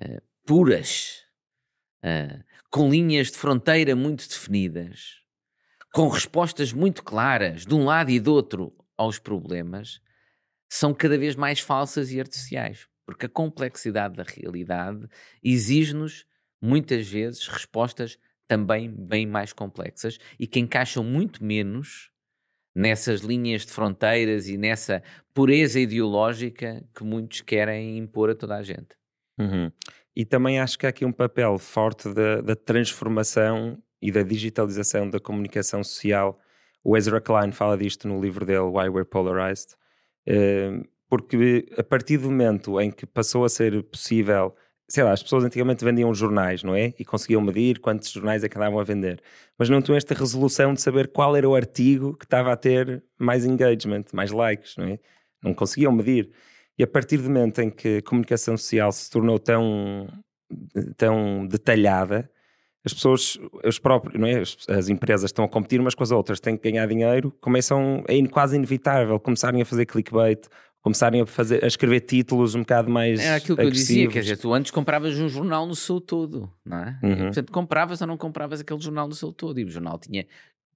[0.00, 1.24] uh, puras,
[2.02, 5.20] uh, com linhas de fronteira muito definidas,
[5.92, 10.00] com respostas muito claras de um lado e do outro aos problemas,
[10.68, 15.06] são cada vez mais falsas e artificiais, porque a complexidade da realidade
[15.42, 16.24] exige-nos
[16.62, 18.18] muitas vezes respostas
[18.50, 22.10] também bem mais complexas e que encaixam muito menos
[22.74, 28.62] nessas linhas de fronteiras e nessa pureza ideológica que muitos querem impor a toda a
[28.64, 28.96] gente.
[29.38, 29.70] Uhum.
[30.16, 35.08] E também acho que há aqui um papel forte da, da, transformação e da digitalização
[35.08, 36.36] da comunicação social.
[36.82, 39.76] O Ezra Klein fala disto no livro dele, Why We're Polarized,
[40.28, 44.56] uh, porque a partir do momento em que passou a ser possível
[44.90, 46.92] sei lá, as pessoas antigamente vendiam jornais, não é?
[46.98, 49.22] E conseguiam medir quantos jornais é que andavam a vender.
[49.56, 53.02] Mas não tinham esta resolução de saber qual era o artigo que estava a ter
[53.16, 54.98] mais engagement, mais likes, não é?
[55.42, 56.30] Não conseguiam medir.
[56.76, 60.08] E a partir do momento em que a comunicação social se tornou tão,
[60.96, 62.28] tão detalhada,
[62.84, 64.40] as pessoas, os próprios, não é?
[64.76, 68.26] as empresas estão a competir umas com as outras, têm que ganhar dinheiro, começam, é
[68.26, 70.48] quase inevitável começarem a fazer clickbait
[70.82, 73.20] começarem a, fazer, a escrever títulos um bocado mais.
[73.20, 76.50] É aquilo que eu dizia, quer dizer, tu antes compravas um jornal no seu todo,
[76.64, 76.98] não é?
[77.02, 77.12] Uhum.
[77.12, 80.26] E, portanto, compravas ou não compravas aquele jornal no seu todo, e o jornal tinha,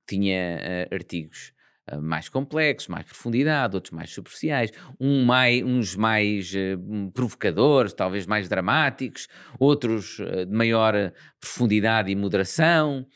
[0.07, 1.53] tinha uh, artigos.
[1.91, 8.27] Uh, mais complexos, mais profundidade, outros mais superficiais, um mais, uns mais uh, provocadores, talvez
[8.27, 13.07] mais dramáticos, outros de maior profundidade e moderação.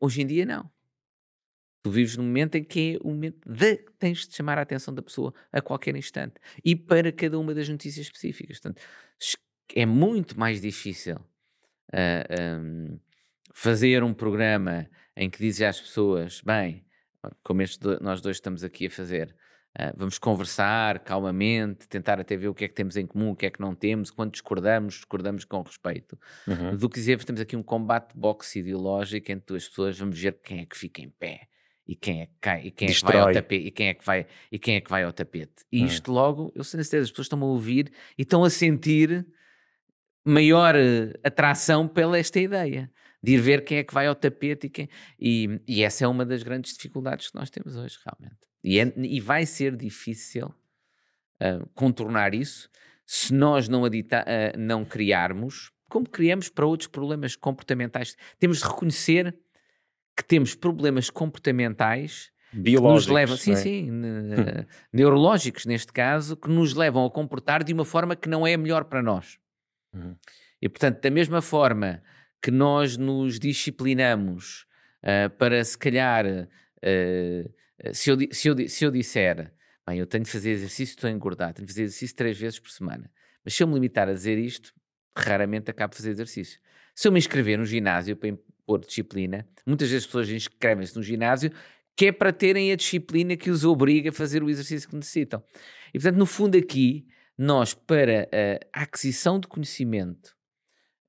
[0.00, 0.70] hoje em dia, não.
[1.86, 4.92] Tu vives num momento em que é o momento de tens de chamar a atenção
[4.92, 8.58] da pessoa a qualquer instante e para cada uma das notícias específicas.
[8.58, 8.82] Portanto,
[9.72, 11.20] é muito mais difícil uh,
[11.92, 12.98] ah, um,
[13.54, 16.84] fazer um programa em que dizes às pessoas: bem,
[17.44, 19.36] como este do, nós dois estamos aqui a fazer,
[19.78, 23.36] uh, vamos conversar calmamente, tentar até ver o que é que temos em comum, o
[23.36, 26.18] que é que não temos, quando discordamos, discordamos com respeito,
[26.48, 26.76] uhum.
[26.76, 30.36] do que dizer, temos aqui um combate de boxe ideológico entre duas pessoas, vamos ver
[30.42, 31.46] quem é que fica em pé
[31.86, 33.94] e quem é que cai, e quem é que vai ao tapete, e quem é
[33.94, 35.64] que vai, e quem é que vai ao tapete.
[35.70, 35.86] E hum.
[35.86, 39.26] isto logo, eu sei certeza, as pessoas estão a ouvir e estão a sentir
[40.26, 42.90] maior eh, atração pela esta ideia
[43.22, 46.08] de ir ver quem é que vai ao tapete e quem e, e essa é
[46.08, 50.46] uma das grandes dificuldades que nós temos hoje realmente e, é, e vai ser difícil
[50.46, 52.68] uh, contornar isso
[53.04, 58.64] se nós não, adita, uh, não criarmos como criamos para outros problemas comportamentais temos de
[58.64, 59.38] reconhecer
[60.16, 63.56] que temos problemas comportamentais biológicos, que nos levam, sim, é?
[63.56, 63.90] sim,
[64.92, 68.58] neurológicos neste caso, que nos levam a comportar de uma forma que não é a
[68.58, 69.38] melhor para nós.
[69.92, 70.16] Uhum.
[70.60, 72.02] E portanto, da mesma forma
[72.40, 74.66] que nós nos disciplinamos
[75.02, 79.52] uh, para se calhar, uh, se, eu, se, eu, se eu disser,
[79.86, 82.58] bem, eu tenho de fazer exercício, estou a engordar, tenho de fazer exercício três vezes
[82.58, 83.10] por semana,
[83.44, 84.72] mas se eu me limitar a dizer isto,
[85.16, 86.60] raramente acabo de fazer exercício.
[86.94, 89.46] Se eu me inscrever no ginásio para, por disciplina.
[89.64, 91.50] Muitas vezes as pessoas inscrevem-se no ginásio
[91.96, 95.42] que é para terem a disciplina que os obriga a fazer o exercício que necessitam.
[95.88, 97.06] E portanto, no fundo, aqui,
[97.38, 98.28] nós, para
[98.74, 100.36] a aquisição de conhecimento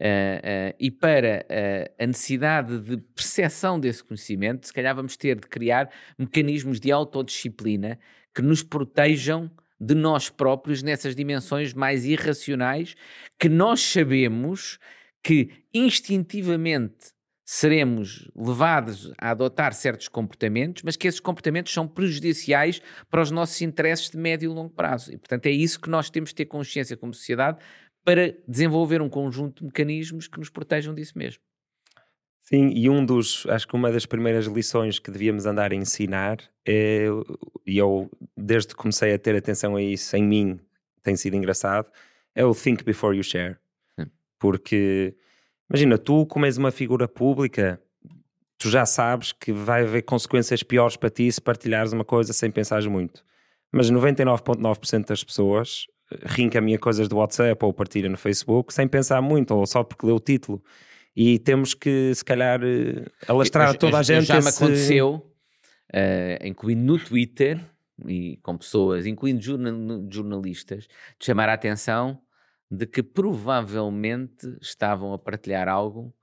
[0.01, 5.35] uh, uh, e para uh, a necessidade de percepção desse conhecimento, se calhar vamos ter
[5.35, 7.99] de criar mecanismos de autodisciplina
[8.33, 12.95] que nos protejam de nós próprios nessas dimensões mais irracionais
[13.39, 14.79] que nós sabemos
[15.23, 17.16] que instintivamente
[17.49, 23.61] seremos levados a adotar certos comportamentos, mas que esses comportamentos são prejudiciais para os nossos
[23.61, 25.13] interesses de médio e longo prazo.
[25.13, 27.57] E, portanto, é isso que nós temos de ter consciência como sociedade
[28.03, 31.41] para desenvolver um conjunto de mecanismos que nos protejam disso mesmo.
[32.41, 36.39] Sim, e um dos, acho que uma das primeiras lições que devíamos andar a ensinar
[36.67, 37.05] é,
[37.65, 40.59] e eu desde que comecei a ter atenção a isso em mim,
[41.01, 41.89] tem sido engraçado,
[42.35, 43.55] é o think before you share.
[44.37, 45.15] Porque
[45.69, 47.81] Imagina, tu, como és uma figura pública,
[48.57, 52.49] tu já sabes que vai haver consequências piores para ti se partilhares uma coisa sem
[52.49, 53.23] pensares muito.
[53.71, 59.21] Mas 99,9% das pessoas eh, reencaminha coisas do WhatsApp ou partilha no Facebook sem pensar
[59.21, 60.63] muito ou só porque lê o título.
[61.15, 64.25] E temos que, se calhar, eh, alastrar eu, toda a gente.
[64.25, 64.47] Já esse...
[64.47, 65.15] me aconteceu,
[65.93, 67.59] uh, incluindo no Twitter
[68.07, 69.41] e com pessoas, incluindo
[70.09, 70.87] jornalistas,
[71.19, 72.21] de chamar a atenção
[72.69, 76.13] de que provavelmente estavam a partilhar algo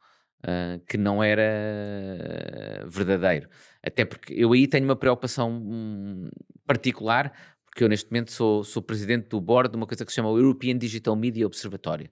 [0.45, 3.49] uh, que não era verdadeiro.
[3.83, 6.29] Até porque eu aí tenho uma preocupação hum,
[6.67, 7.33] particular,
[7.67, 10.31] porque eu neste momento sou, sou presidente do board de uma coisa que se chama
[10.31, 12.11] o European Digital Media Observatory,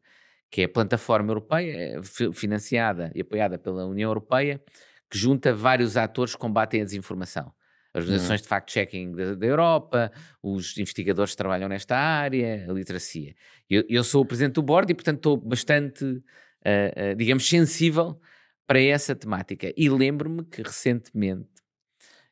[0.50, 4.62] que é a plataforma europeia, é financiada e apoiada pela União Europeia,
[5.10, 7.52] que junta vários atores que combatem a desinformação
[7.94, 8.42] as organizações uhum.
[8.42, 13.34] de fact-checking da, da, Europa, os investigadores que trabalham nesta área, a literacia.
[13.68, 18.18] Eu, eu sou o presidente do board e, portanto, estou bastante, uh, uh, digamos, sensível
[18.66, 19.72] para essa temática.
[19.76, 21.48] E lembro-me que recentemente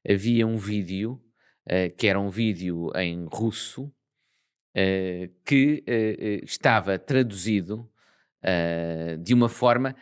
[0.08, 1.20] havia um vídeo,
[1.66, 3.92] uh, que era um vídeo em russo,
[5.44, 5.82] que
[6.44, 7.90] estava traduzido
[9.20, 9.96] de uma forma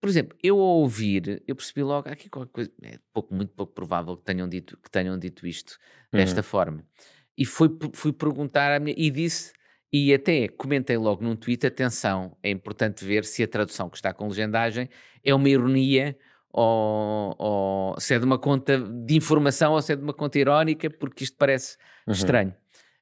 [0.00, 3.72] por exemplo, eu ao ouvir, eu percebi logo aqui qualquer coisa, é pouco, muito pouco
[3.72, 5.78] provável que tenham dito, que tenham dito isto
[6.12, 6.42] desta uhum.
[6.44, 6.84] forma.
[7.36, 9.52] E fui, fui perguntar à minha, e disse,
[9.92, 14.12] e até comentei logo num tweet: atenção, é importante ver se a tradução que está
[14.12, 14.88] com legendagem
[15.24, 16.16] é uma ironia
[16.52, 20.38] ou, ou se é de uma conta de informação ou se é de uma conta
[20.38, 22.12] irónica, porque isto parece uhum.
[22.12, 22.54] estranho.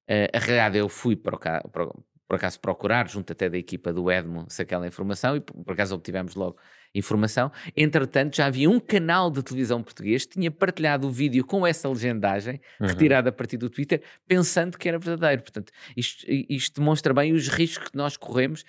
[0.08, 1.86] Uh, a realidade, eu fui para o, para,
[2.28, 5.94] por acaso procurar, junto até da equipa do Edmo, se aquela informação, e por acaso
[5.94, 6.56] obtivemos logo
[6.98, 7.50] informação.
[7.76, 11.88] Entretanto, já havia um canal de televisão português que tinha partilhado o vídeo com essa
[11.88, 12.86] legendagem, uhum.
[12.86, 15.42] retirada a partir do Twitter, pensando que era verdadeiro.
[15.42, 18.64] Portanto, isto, isto demonstra bem os riscos que nós corremos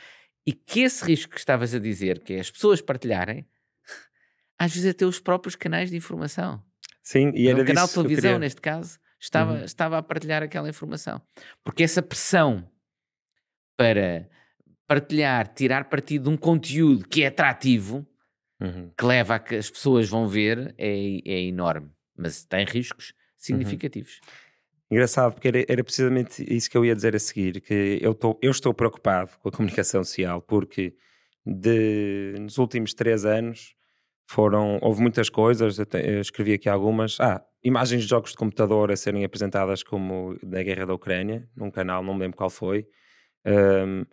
[0.46, 3.46] e que esse risco que estavas a dizer, que é as pessoas partilharem,
[4.60, 6.62] às vezes até os próprios canais de informação.
[7.04, 9.64] Sim, e era O canal de televisão, neste caso, estava, uhum.
[9.64, 11.22] estava a partilhar aquela informação.
[11.64, 12.70] Porque essa pressão
[13.78, 14.28] para
[14.88, 18.08] partilhar, tirar partido de um conteúdo que é atrativo,
[18.60, 18.92] uhum.
[18.98, 21.92] que leva a que as pessoas vão ver, é, é enorme.
[22.18, 24.20] Mas tem riscos significativos.
[24.24, 24.48] Uhum.
[24.90, 28.40] Engraçado, porque era, era, precisamente isso que eu ia dizer a seguir, que eu, tô,
[28.42, 30.96] eu estou preocupado com a comunicação social, porque
[31.46, 33.76] de, nos últimos três anos
[34.30, 38.38] foram, houve muitas coisas, eu, te, eu escrevi aqui algumas, ah, imagens de jogos de
[38.38, 42.50] computador a serem apresentadas como da guerra da Ucrânia, num canal, não me lembro qual
[42.50, 42.88] foi,
[43.46, 44.06] um,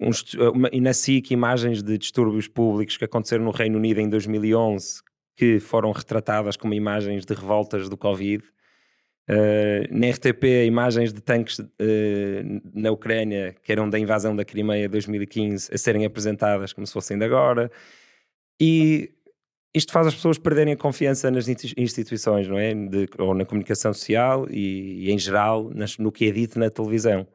[0.00, 4.08] uns, uma, e na SIC imagens de distúrbios públicos que aconteceram no Reino Unido em
[4.08, 5.02] 2011
[5.36, 8.42] que foram retratadas como imagens de revoltas do Covid.
[9.28, 11.66] Uh, na RTP, imagens de tanques uh,
[12.72, 17.18] na Ucrânia que eram da invasão da Crimeia 2015 a serem apresentadas como se fossem
[17.18, 17.70] de agora.
[18.58, 19.10] E
[19.74, 22.72] isto faz as pessoas perderem a confiança nas instituições, não é?
[22.72, 26.70] De, ou na comunicação social e, e em geral nas, no que é dito na
[26.70, 27.26] televisão.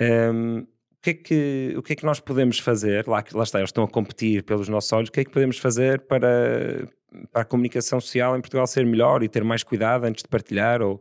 [0.00, 0.66] Um,
[0.98, 3.06] o que, é que, o que é que nós podemos fazer?
[3.06, 5.08] Lá, lá está, eles estão a competir pelos nossos olhos.
[5.08, 6.88] O que é que podemos fazer para,
[7.30, 10.82] para a comunicação social em Portugal ser melhor e ter mais cuidado antes de partilhar
[10.82, 11.00] ou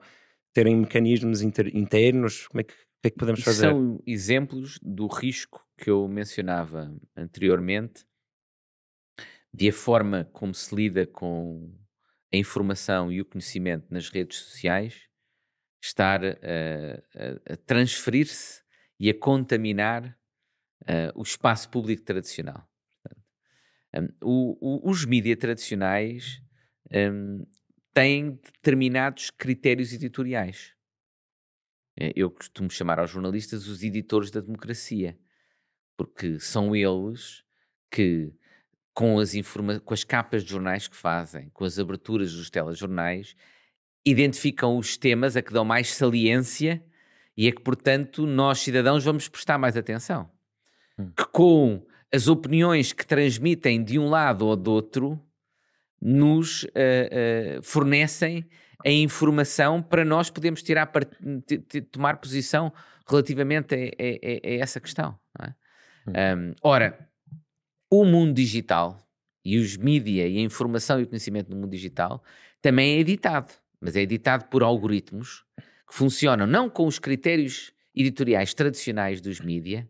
[0.53, 2.47] terem mecanismos inter, internos?
[2.47, 3.69] Como é que, o que é que podemos fazer?
[3.69, 8.05] São exemplos do risco que eu mencionava anteriormente,
[9.51, 11.73] de a forma como se lida com
[12.31, 15.07] a informação e o conhecimento nas redes sociais
[15.81, 18.66] estar a, a, a transferir-se
[18.99, 20.17] e a contaminar
[20.83, 22.67] uh, o espaço público tradicional.
[23.95, 26.41] um, o, o, os mídias tradicionais
[26.91, 27.45] um,
[27.93, 30.75] têm determinados critérios editoriais.
[31.99, 35.17] Eh, eu costumo chamar aos jornalistas os editores da democracia,
[35.97, 37.43] porque são eles
[37.89, 38.31] que,
[38.93, 39.33] com as,
[39.83, 43.35] com as capas de jornais que fazem, com as aberturas dos telejornais,
[44.05, 46.83] identificam os temas a que dão mais saliência
[47.37, 50.29] e é que, portanto, nós cidadãos vamos prestar mais atenção.
[50.97, 51.11] Hum.
[51.15, 55.21] Que com as opiniões que transmitem de um lado ou do outro,
[56.01, 58.45] nos uh, uh, fornecem
[58.85, 60.91] a informação para nós podermos tirar,
[61.91, 62.71] tomar posição
[63.07, 65.17] relativamente a, a, a essa questão.
[65.41, 65.47] É?
[66.07, 66.49] Hum.
[66.49, 67.07] Um, ora,
[67.89, 68.97] o mundo digital
[69.43, 72.23] e os mídia e a informação e o conhecimento no mundo digital
[72.61, 75.46] também é editado, mas é editado por algoritmos
[75.87, 79.89] que funcionam não com os critérios editoriais tradicionais dos mídia,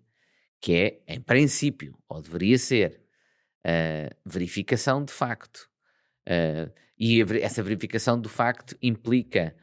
[0.62, 3.02] que é, em princípio, ou deveria ser,
[4.26, 5.70] verificação de facto.
[6.98, 9.56] E essa verificação de facto implica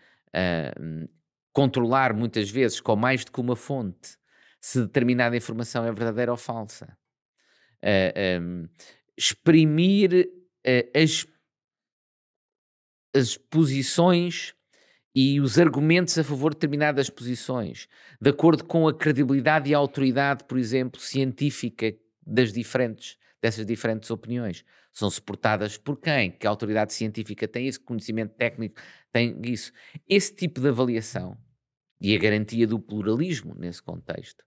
[1.52, 4.18] controlar muitas vezes com mais do que uma fonte
[4.60, 6.96] se determinada informação é verdadeira ou falsa.
[9.16, 10.28] Exprimir
[10.94, 11.26] as
[13.14, 14.54] as posições
[15.14, 17.86] e os argumentos a favor de determinadas posições,
[18.20, 21.94] de acordo com a credibilidade e a autoridade, por exemplo, científica
[22.26, 24.64] das diferentes, dessas diferentes opiniões.
[24.92, 26.32] São suportadas por quem?
[26.32, 28.80] Que autoridade científica tem esse conhecimento técnico,
[29.12, 29.72] tem isso.
[30.08, 31.36] Esse tipo de avaliação
[32.00, 34.44] e a garantia do pluralismo nesse contexto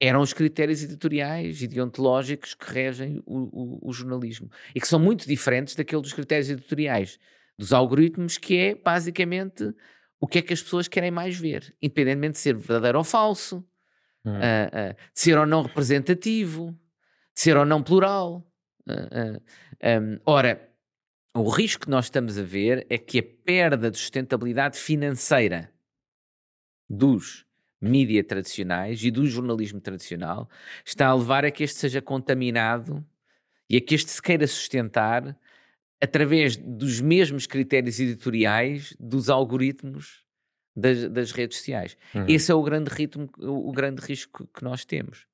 [0.00, 4.98] eram os critérios editoriais e deontológicos que regem o, o, o jornalismo e que são
[4.98, 7.18] muito diferentes daquele dos critérios editoriais
[7.58, 9.72] dos algoritmos, que é basicamente
[10.20, 13.58] o que é que as pessoas querem mais ver, independentemente de ser verdadeiro ou falso,
[14.24, 16.70] uh, uh, de ser ou não representativo,
[17.34, 18.46] de ser ou não plural.
[18.88, 19.40] Uh,
[19.82, 20.70] um, ora,
[21.34, 25.72] o risco que nós estamos a ver é que a perda de sustentabilidade financeira
[26.88, 27.44] dos
[27.80, 30.48] mídia tradicionais e do jornalismo tradicional
[30.84, 33.04] está a levar a que este seja contaminado
[33.68, 35.36] e a que este se queira sustentar
[36.00, 40.24] através dos mesmos critérios editoriais dos algoritmos
[40.76, 41.96] das, das redes sociais.
[42.14, 42.26] Uhum.
[42.28, 45.26] Esse é o grande ritmo, o, o grande risco que nós temos.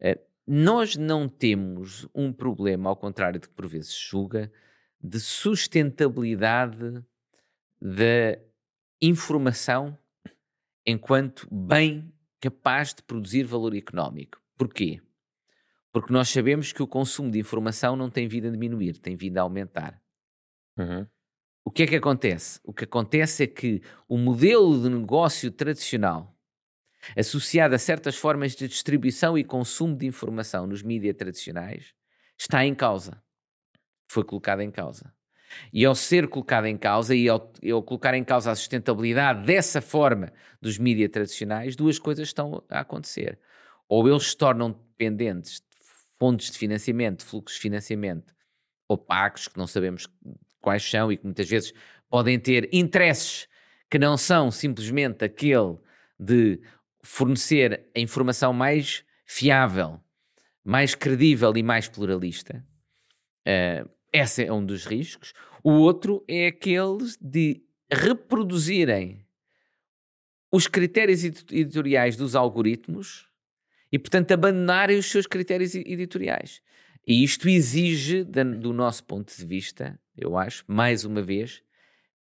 [0.00, 4.52] Uh, nós não temos um problema, ao contrário do que por vezes julga,
[5.02, 7.02] de sustentabilidade
[7.80, 8.38] da
[9.00, 9.96] informação
[10.86, 14.38] enquanto bem capaz de produzir valor económico.
[14.56, 15.00] Porquê?
[15.94, 19.38] Porque nós sabemos que o consumo de informação não tem vindo a diminuir, tem vindo
[19.38, 20.02] a aumentar.
[20.76, 21.06] Uhum.
[21.64, 22.58] O que é que acontece?
[22.64, 26.36] O que acontece é que o modelo de negócio tradicional,
[27.16, 31.94] associado a certas formas de distribuição e consumo de informação nos mídias tradicionais,
[32.36, 33.22] está em causa.
[34.10, 35.14] Foi colocado em causa.
[35.72, 39.80] E ao ser colocado em causa e ao, ao colocar em causa a sustentabilidade dessa
[39.80, 43.38] forma dos mídias tradicionais, duas coisas estão a acontecer.
[43.88, 45.63] Ou eles se tornam dependentes de
[46.24, 48.34] fontes de financiamento, fluxos de financiamento
[48.88, 50.08] opacos, que não sabemos
[50.58, 51.74] quais são e que muitas vezes
[52.08, 53.46] podem ter interesses
[53.90, 55.76] que não são simplesmente aquele
[56.18, 56.62] de
[57.02, 60.00] fornecer a informação mais fiável,
[60.64, 62.64] mais credível e mais pluralista.
[63.46, 65.34] Uh, esse é um dos riscos.
[65.62, 67.62] O outro é aquele de
[67.92, 69.26] reproduzirem
[70.50, 73.28] os critérios editoriais dos algoritmos
[73.94, 76.60] e, portanto, abandonarem os seus critérios editoriais.
[77.06, 81.62] E isto exige, do nosso ponto de vista, eu acho, mais uma vez,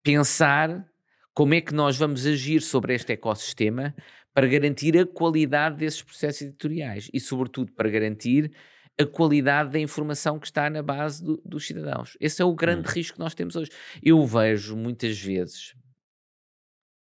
[0.03, 0.85] pensar
[1.33, 3.95] como é que nós vamos agir sobre este ecossistema
[4.35, 8.51] para garantir a qualidade desses processos editoriais e, sobretudo, para garantir
[9.01, 12.17] a qualidade da informação que está na base do, dos cidadãos.
[12.19, 12.93] Esse é o grande hum.
[12.93, 13.71] risco que nós temos hoje.
[14.03, 15.77] Eu vejo muitas vezes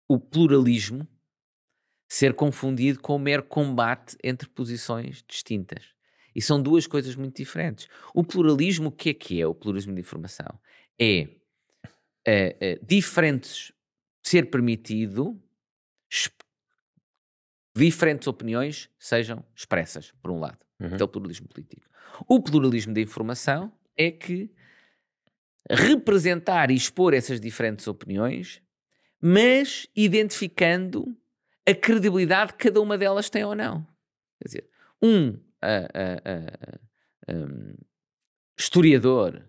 [0.08, 1.06] o pluralismo
[2.08, 5.84] ser confundido com o mero combate entre posições distintas.
[6.34, 7.88] E são duas coisas muito diferentes.
[8.14, 10.58] O pluralismo, o que é que é o pluralismo de informação?
[10.98, 11.28] É,
[12.26, 13.72] é, é diferentes
[14.22, 15.40] ser permitido
[17.74, 20.58] diferentes opiniões sejam expressas, por um lado.
[20.80, 20.96] Uhum.
[20.98, 21.86] é o pluralismo político.
[22.26, 24.50] O pluralismo da informação é que
[25.70, 28.62] representar e expor essas diferentes opiniões,
[29.20, 31.16] mas identificando
[31.68, 33.84] a credibilidade que cada uma delas tem ou não.
[34.40, 34.70] Quer dizer,
[35.02, 35.38] um
[37.28, 37.74] um,
[38.58, 39.48] historiador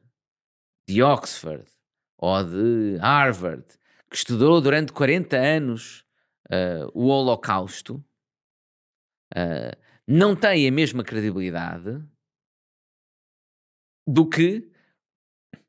[0.87, 1.69] de Oxford
[2.17, 3.65] ou de Harvard
[4.09, 6.05] que estudou durante 40 anos
[6.49, 8.03] uh, o Holocausto
[9.35, 12.01] uh, não tem a mesma credibilidade
[14.07, 14.71] do que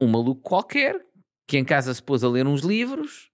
[0.00, 1.04] um maluco qualquer
[1.46, 3.27] que em casa se pôs a ler uns livros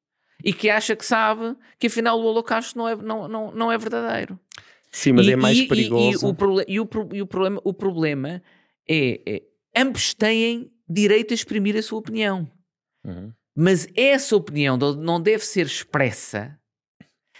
[0.44, 3.78] e que acha que sabe que afinal o Holocausto não é, não, não, não é
[3.78, 4.38] verdadeiro.
[4.92, 6.26] Sim, mas e, é mais e, perigoso.
[6.26, 8.42] E, o, e, o, e o, problema, o problema
[8.88, 9.42] é, é,
[9.74, 12.48] ambos têm direito a exprimir a sua opinião.
[13.02, 13.32] Uhum.
[13.56, 16.58] Mas essa opinião não deve ser expressa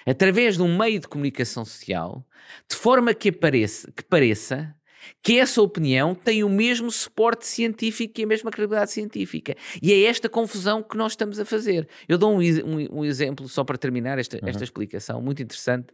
[0.07, 2.27] através de um meio de comunicação social,
[2.69, 4.75] de forma que, apareça, que pareça
[5.23, 9.57] que essa opinião tem o mesmo suporte científico e a mesma credibilidade científica.
[9.83, 11.89] E é esta confusão que nós estamos a fazer.
[12.09, 14.49] Eu dou um, um, um exemplo, só para terminar esta, uhum.
[14.49, 15.89] esta explicação, muito interessante,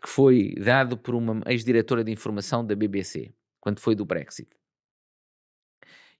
[0.00, 4.48] que foi dado por uma ex-diretora de informação da BBC, quando foi do Brexit.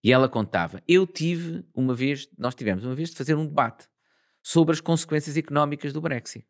[0.03, 3.89] E ela contava: Eu tive uma vez, nós tivemos uma vez de fazer um debate
[4.43, 6.47] sobre as consequências económicas do Brexit.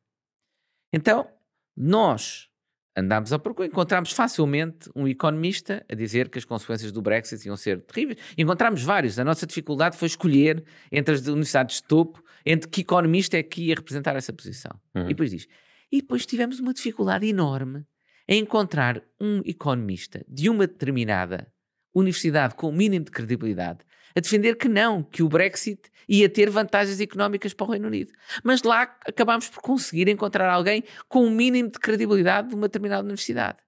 [0.93, 1.31] Então,
[1.77, 2.51] nós
[2.97, 7.57] andámos a procurar, encontramos facilmente um economista a dizer que as consequências do Brexit iam
[7.57, 8.19] ser terríveis.
[8.39, 9.19] Encontramos vários.
[9.19, 13.65] A nossa dificuldade foi escolher entre as universidades de topo, entre que economista é que
[13.65, 14.73] ia representar essa posição.
[14.95, 15.05] Uhum.
[15.05, 15.47] E depois diz:
[15.93, 17.85] e depois tivemos uma dificuldade enorme
[18.29, 21.53] em encontrar um economista de uma determinada
[21.95, 23.81] universidade com o mínimo de credibilidade
[24.17, 28.13] a defender que não, que o Brexit ia ter vantagens económicas para o Reino Unido.
[28.43, 33.03] Mas lá acabámos por conseguir encontrar alguém com um mínimo de credibilidade de uma determinada
[33.03, 33.59] universidade.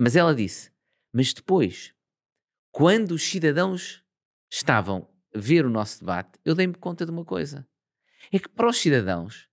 [0.00, 0.70] Mas ela disse:
[1.12, 1.94] Mas depois,
[2.72, 4.02] quando os cidadãos
[4.50, 7.64] estavam a ver o nosso debate, eu dei-me conta de uma coisa:
[8.32, 9.48] é que para os cidadãos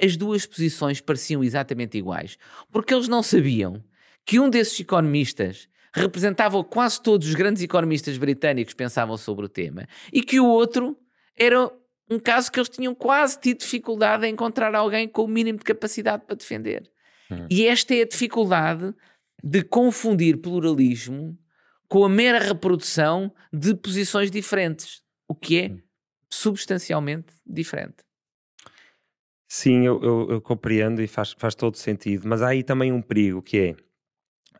[0.00, 2.36] as duas posições pareciam exatamente iguais,
[2.70, 3.82] porque eles não sabiam
[4.26, 5.68] que um desses economistas
[5.98, 10.96] representava quase todos os grandes economistas britânicos pensavam sobre o tema e que o outro
[11.36, 11.70] era
[12.10, 15.64] um caso que eles tinham quase tido dificuldade em encontrar alguém com o mínimo de
[15.64, 16.90] capacidade para defender.
[17.30, 17.46] Hum.
[17.50, 18.94] E esta é a dificuldade
[19.42, 21.38] de confundir pluralismo
[21.86, 25.80] com a mera reprodução de posições diferentes, o que é hum.
[26.30, 28.08] substancialmente diferente.
[29.50, 33.00] Sim, eu, eu, eu, compreendo e faz, faz todo sentido, mas há aí também um
[33.00, 33.76] perigo que é,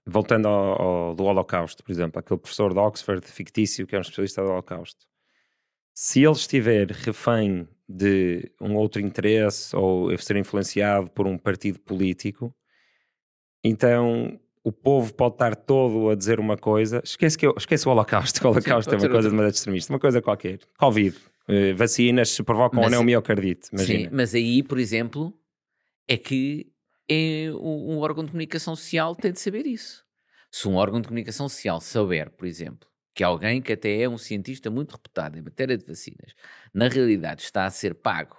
[0.09, 4.03] voltando ao, ao, do Holocausto, por exemplo, aquele professor de Oxford fictício que é um
[4.03, 5.07] especialista do Holocausto,
[5.95, 12.55] se ele estiver refém de um outro interesse ou ser influenciado por um partido político,
[13.63, 17.01] então o povo pode estar todo a dizer uma coisa.
[17.05, 18.41] Esquece, que eu, esquece o Holocausto.
[18.47, 20.61] O Holocausto Sim, é uma coisa demasiado extremista, uma coisa qualquer.
[20.79, 21.17] Covid,
[21.49, 23.69] eh, vacinas se provocam mas, ou não miocardite.
[23.73, 23.99] Imagina.
[23.99, 25.35] Sim, mas aí, por exemplo,
[26.07, 26.71] é que
[27.09, 30.05] é, um, um órgão de comunicação social tem de saber isso.
[30.51, 34.19] Se um órgão de comunicação social souber, por exemplo, que alguém que até é um
[34.19, 36.35] cientista muito reputado em matéria de vacinas,
[36.73, 38.37] na realidade está a ser pago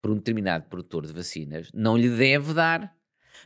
[0.00, 2.94] por um determinado produtor de vacinas, não lhe deve dar.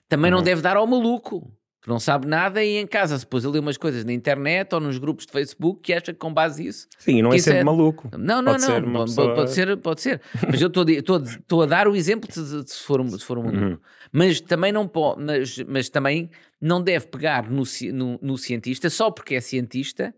[0.09, 0.39] Também uhum.
[0.39, 1.51] não deve dar ao maluco
[1.87, 4.99] não sabe nada e em casa depois ele lê umas coisas na internet ou nos
[4.99, 6.89] grupos de Facebook que acha que com base nisso.
[6.99, 7.65] Sim, não é sempre é...
[7.65, 8.11] maluco.
[8.19, 8.75] Não, não, pode não.
[8.75, 9.35] Ser pode, pessoa...
[9.35, 10.23] pode, ser, pode ser.
[10.51, 13.47] Mas eu estou a dar o exemplo de, de, se for um, se for um.
[13.47, 13.79] Uhum.
[14.11, 16.29] Mas também não pode, mas, mas também
[16.61, 17.63] não deve pegar no,
[17.93, 20.13] no, no cientista só porque é cientista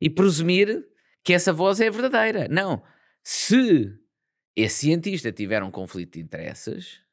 [0.00, 0.84] e presumir
[1.22, 2.48] que essa voz é verdadeira.
[2.50, 2.82] Não.
[3.22, 3.92] Se
[4.56, 7.03] esse cientista tiver um conflito de interesses,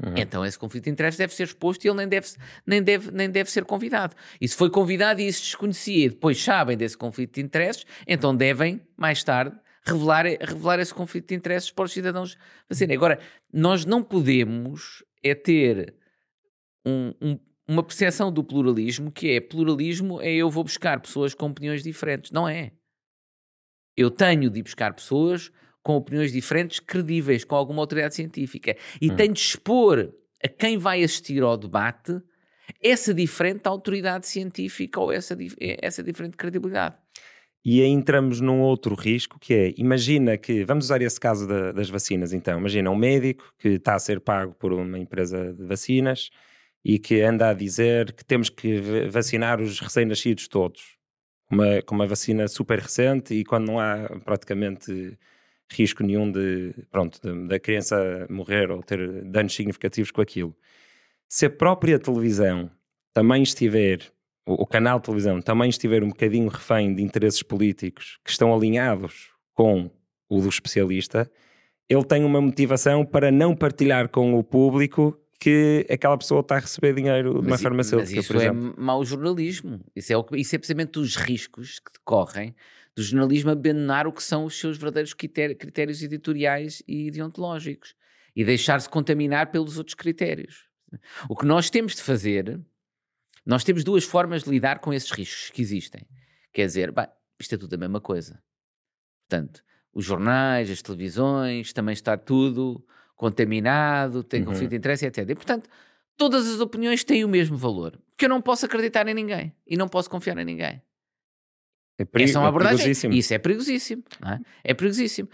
[0.00, 0.14] Uhum.
[0.16, 2.28] Então esse conflito de interesses deve ser exposto e ele nem deve,
[2.66, 4.16] nem, deve, nem deve ser convidado.
[4.40, 8.80] E se foi convidado e isso desconhecia depois sabem desse conflito de interesses, então devem,
[8.96, 12.36] mais tarde, revelar, revelar esse conflito de interesses para os cidadãos
[12.68, 12.96] fazerem.
[12.96, 13.18] Agora,
[13.52, 15.94] nós não podemos é ter
[16.84, 17.38] um, um,
[17.68, 22.30] uma percepção do pluralismo que é pluralismo é eu vou buscar pessoas com opiniões diferentes.
[22.30, 22.72] Não é.
[23.96, 25.50] Eu tenho de buscar pessoas
[25.82, 28.76] com opiniões diferentes, credíveis, com alguma autoridade científica.
[29.00, 29.16] E hum.
[29.16, 30.12] tem de expor
[30.42, 32.20] a quem vai assistir ao debate
[32.80, 35.36] essa diferente autoridade científica ou essa,
[35.80, 36.96] essa diferente credibilidade.
[37.64, 41.70] E aí entramos num outro risco que é, imagina que, vamos usar esse caso da,
[41.70, 45.64] das vacinas então, imagina um médico que está a ser pago por uma empresa de
[45.64, 46.30] vacinas
[46.84, 50.96] e que anda a dizer que temos que vacinar os recém-nascidos todos,
[51.48, 55.16] uma, com uma vacina super recente e quando não há praticamente
[55.74, 60.56] risco nenhum de, pronto, da criança morrer ou ter danos significativos com aquilo.
[61.28, 62.70] Se a própria televisão
[63.12, 64.00] também estiver,
[64.46, 68.54] o, o canal de televisão também estiver um bocadinho refém de interesses políticos que estão
[68.54, 69.90] alinhados com
[70.28, 71.30] o do especialista,
[71.88, 76.60] ele tem uma motivação para não partilhar com o público que aquela pessoa está a
[76.60, 78.74] receber dinheiro de uma farmacêutica, mas isso por é exemplo.
[78.76, 79.80] é mau jornalismo.
[79.94, 82.54] Isso é, o, isso é precisamente os riscos que decorrem
[82.94, 87.94] do jornalismo abandonar o que são os seus verdadeiros critérios editoriais e ideontológicos
[88.36, 90.68] e deixar-se contaminar pelos outros critérios.
[91.28, 92.60] O que nós temos de fazer,
[93.46, 96.06] nós temos duas formas de lidar com esses riscos que existem.
[96.52, 96.92] Quer dizer,
[97.38, 98.42] isto é tudo a mesma coisa.
[99.28, 102.84] Portanto, os jornais, as televisões, também está tudo
[103.16, 104.48] contaminado, tem uhum.
[104.48, 105.28] conflito de interesse, etc.
[105.28, 105.68] E, portanto,
[106.16, 107.98] todas as opiniões têm o mesmo valor.
[108.10, 110.82] Porque eu não posso acreditar em ninguém e não posso confiar em ninguém.
[111.98, 112.86] É, perigo, Essa é uma abordagem.
[112.86, 113.14] É.
[113.14, 114.02] Isso é perigosíssimo.
[114.24, 114.70] É?
[114.70, 115.28] é perigosíssimo.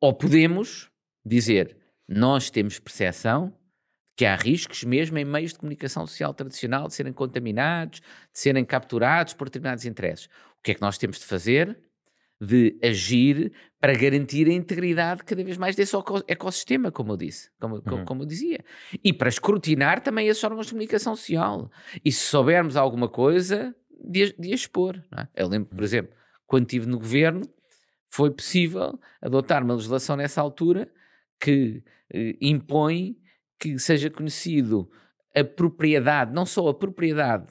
[0.00, 0.90] Ou podemos
[1.24, 1.76] dizer,
[2.08, 3.52] nós temos percepção
[4.16, 8.64] que há riscos mesmo em meios de comunicação social tradicional de serem contaminados, de serem
[8.64, 10.26] capturados por determinados interesses.
[10.58, 11.78] O que é que nós temos de fazer?
[12.40, 15.94] De agir para garantir a integridade cada vez mais desse
[16.26, 17.82] ecossistema, como eu disse, como, uhum.
[17.82, 18.58] como, como eu dizia.
[19.04, 21.70] E para escrutinar também esses órgãos de comunicação social.
[22.04, 25.02] E se soubermos alguma coisa, de, de expor.
[25.16, 25.26] É?
[25.42, 26.12] Eu lembro, por exemplo,
[26.46, 27.42] quando estive no governo,
[28.10, 30.90] foi possível adotar uma legislação nessa altura
[31.40, 31.82] que
[32.12, 33.16] eh, impõe
[33.58, 34.90] que seja conhecido
[35.34, 37.48] a propriedade, não só a propriedade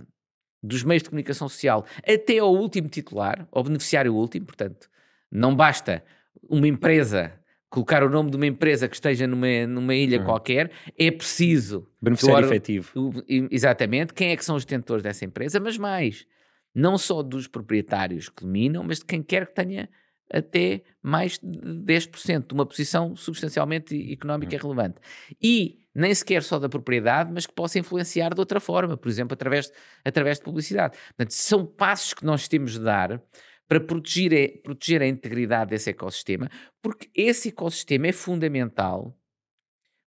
[0.64, 4.90] dos meios de comunicação social até ao último titular, ao beneficiário último, portanto,
[5.32, 6.04] não basta
[6.50, 7.34] uma empresa
[7.70, 10.26] colocar o nome de uma empresa que esteja numa, numa ilha uhum.
[10.26, 11.88] qualquer, é preciso...
[12.02, 13.14] Beneficiário efetivo.
[13.52, 14.14] Exatamente.
[14.14, 15.60] Quem é que são os detentores dessa empresa?
[15.60, 16.26] Mas mais,
[16.74, 19.90] não só dos proprietários que dominam, mas de quem quer que tenha
[20.32, 24.62] até mais de 10%, uma posição substancialmente económica uhum.
[24.62, 25.00] relevante.
[25.42, 29.34] E nem sequer só da propriedade, mas que possa influenciar de outra forma, por exemplo,
[29.34, 29.72] através,
[30.06, 30.98] através de publicidade.
[31.08, 33.22] Portanto, são passos que nós temos de dar
[33.68, 36.50] para proteger, proteger a integridade desse ecossistema,
[36.82, 39.18] porque esse ecossistema é fundamental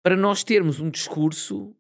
[0.01, 1.75] para nós termos um discurso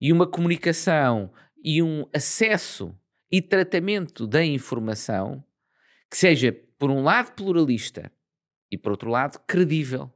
[0.00, 2.94] e uma comunicação e um acesso
[3.30, 5.44] e tratamento da informação
[6.10, 8.10] que seja, por um lado, pluralista
[8.70, 10.12] e, por outro lado, credível.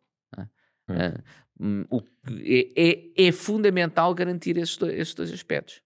[0.89, 1.83] Hum.
[1.91, 2.03] Uh,
[2.45, 5.83] é, é, é, fundamental garantir esses dois, esses dois aspectos.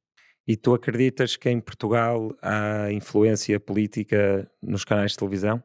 [0.47, 5.62] E tu acreditas que em Portugal há influência política nos canais de televisão?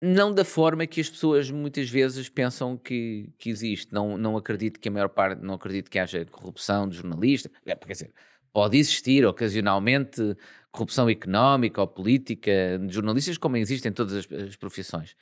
[0.00, 3.92] Não da forma que as pessoas muitas vezes pensam que, que existe.
[3.92, 7.52] Não, não acredito que a maior parte, não acredito que haja corrupção de jornalistas.
[7.64, 8.12] É, porque, dizer,
[8.52, 10.36] pode existir ocasionalmente
[10.70, 15.14] corrupção económica ou política de jornalistas, como existe em todas as, as profissões.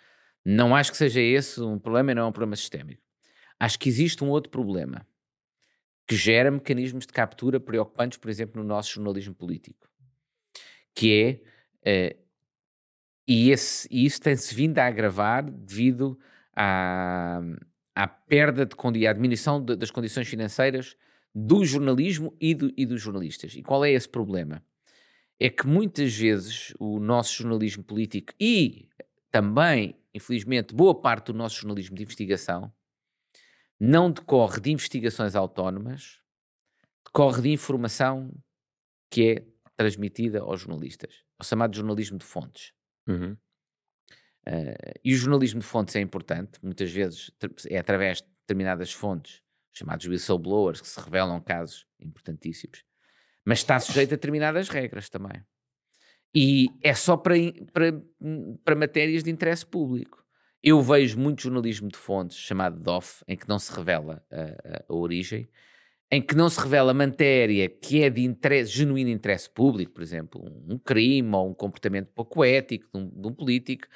[0.45, 3.03] Não acho que seja esse um problema e não é um problema sistémico.
[3.59, 5.07] Acho que existe um outro problema
[6.07, 9.89] que gera mecanismos de captura preocupantes, por exemplo, no nosso jornalismo político,
[10.95, 11.43] que
[11.85, 12.31] é uh,
[13.29, 16.19] e, esse, e isso tem-se vindo a agravar devido
[16.53, 17.41] à,
[17.95, 20.97] à perda de à diminuição de, das condições financeiras
[21.35, 23.55] do jornalismo e, do, e dos jornalistas.
[23.55, 24.63] E qual é esse problema?
[25.39, 28.89] É que muitas vezes o nosso jornalismo político e
[29.31, 32.73] também, infelizmente, boa parte do nosso jornalismo de investigação
[33.79, 36.21] não decorre de investigações autónomas,
[37.07, 38.31] decorre de informação
[39.11, 42.73] que é transmitida aos jornalistas, o chamado jornalismo de fontes.
[43.09, 43.37] Uhum.
[44.47, 47.31] Uh, e o jornalismo de fontes é importante, muitas vezes
[47.69, 52.85] é através de determinadas fontes, chamados whistleblowers, que se revelam casos importantíssimos,
[53.45, 55.43] mas está sujeito a determinadas regras também.
[56.35, 57.35] E é só para,
[57.73, 58.03] para,
[58.65, 60.25] para matérias de interesse público.
[60.63, 64.85] Eu vejo muito jornalismo de fontes, chamado DOF, em que não se revela a, a,
[64.89, 65.49] a origem,
[66.11, 70.43] em que não se revela matéria que é de interesse, genuíno interesse público, por exemplo,
[70.69, 73.87] um crime ou um comportamento pouco ético de um, de um político,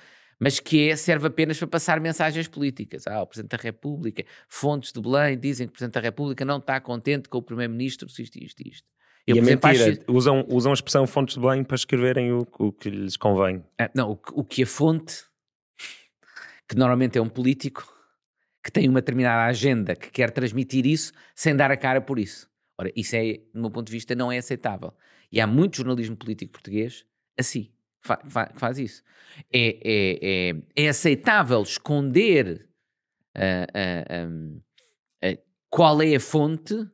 [0.45, 3.07] mas que é, serve apenas para passar mensagens políticas.
[3.07, 6.59] Ah, o Presidente da República, fontes de Belém dizem que o Presidente da República não
[6.59, 8.87] está contente com o Primeiro-Ministro, isto, isto, isto.
[9.27, 10.01] Eu, e a mentira, acho...
[10.07, 13.65] usam, usam a expressão fontes de Belém para escreverem o, o que lhes convém.
[13.81, 15.25] Ah, não, o, o que a fonte,
[16.69, 17.83] que normalmente é um político,
[18.63, 22.51] que tem uma determinada agenda, que quer transmitir isso sem dar a cara por isso.
[22.79, 24.93] Ora, isso é, do meu ponto de vista, não é aceitável.
[25.33, 27.07] E há muito jornalismo político português
[27.39, 27.71] assim,
[28.05, 29.03] fa, fa, faz isso.
[29.53, 32.69] É, é, é, é aceitável esconder
[33.37, 34.61] uh, uh,
[35.27, 35.39] uh,
[35.69, 36.89] qual é a fonte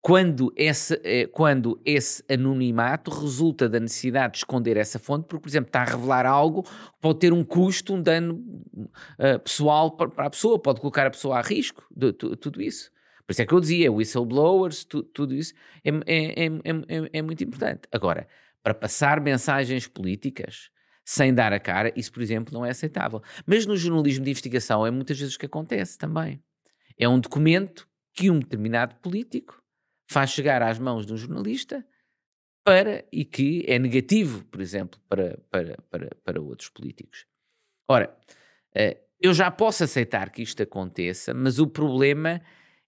[0.00, 5.48] quando esse, eh, quando esse anonimato resulta da necessidade de esconder essa fonte, porque, por
[5.48, 6.70] exemplo, está a revelar algo que
[7.00, 8.36] pode ter um custo, um dano
[9.18, 12.90] uh, pessoal para, a pessoa, pode colocar a pessoa a risco, de, de, tudo isso.
[13.26, 15.52] Por isso é que eu dizia, whistleblowers, tu, tudo isso
[15.84, 17.82] é, é, é, é, muito importante.
[17.92, 18.26] Agora,
[18.68, 20.68] para passar mensagens políticas
[21.02, 23.22] sem dar a cara, isso, por exemplo, não é aceitável.
[23.46, 26.42] Mas no jornalismo de investigação é muitas vezes o que acontece também.
[26.98, 29.62] É um documento que um determinado político
[30.10, 31.82] faz chegar às mãos de um jornalista
[32.62, 37.24] para e que é negativo, por exemplo, para, para, para, para outros políticos.
[37.88, 38.14] Ora,
[38.74, 42.42] eh, eu já posso aceitar que isto aconteça, mas o problema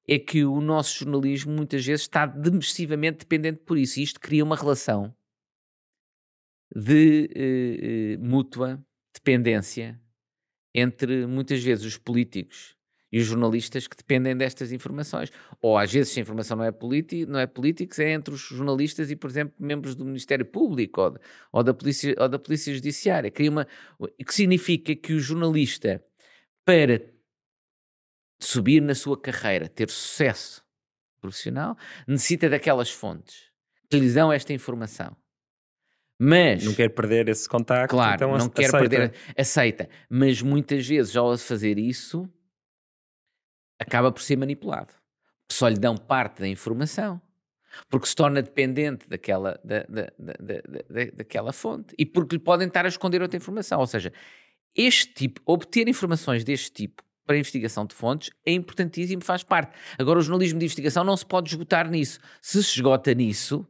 [0.07, 3.99] é que o nosso jornalismo muitas vezes está demissivamente dependente por isso.
[3.99, 5.15] E isto cria uma relação
[6.75, 8.83] de eh, mútua
[9.15, 10.01] dependência
[10.75, 12.77] entre muitas vezes os políticos
[13.13, 15.31] e os jornalistas que dependem destas informações.
[15.61, 16.73] Ou às vezes, se a informação não é,
[17.27, 21.11] não é política, é entre os jornalistas e, por exemplo, membros do Ministério Público ou,
[21.11, 21.19] de,
[21.53, 23.31] ou da, polícia, ou da Polícia Judiciária.
[23.31, 23.67] Que, uma,
[24.25, 26.03] que significa que o jornalista,
[26.65, 27.03] para
[28.41, 30.65] subir na sua carreira, ter sucesso
[31.21, 33.51] profissional, necessita daquelas fontes
[33.91, 35.17] que lhes dão esta informação.
[36.23, 39.89] Mas não quer perder esse contacto, claro, então não quer perder, aceita.
[40.07, 42.29] Mas muitas vezes, ao fazer isso,
[43.79, 44.93] acaba por ser manipulado.
[45.51, 47.19] Só lhe dão parte da informação,
[47.89, 52.85] porque se torna dependente daquela, da, da, da, daquela fonte e porque lhe podem estar
[52.85, 53.81] a esconder outra informação.
[53.81, 54.13] Ou seja,
[54.77, 59.75] este tipo, obter informações deste tipo para investigação de fontes é importantíssimo, faz parte.
[59.99, 62.21] Agora, o jornalismo de investigação não se pode esgotar nisso.
[62.43, 63.67] Se se esgota nisso,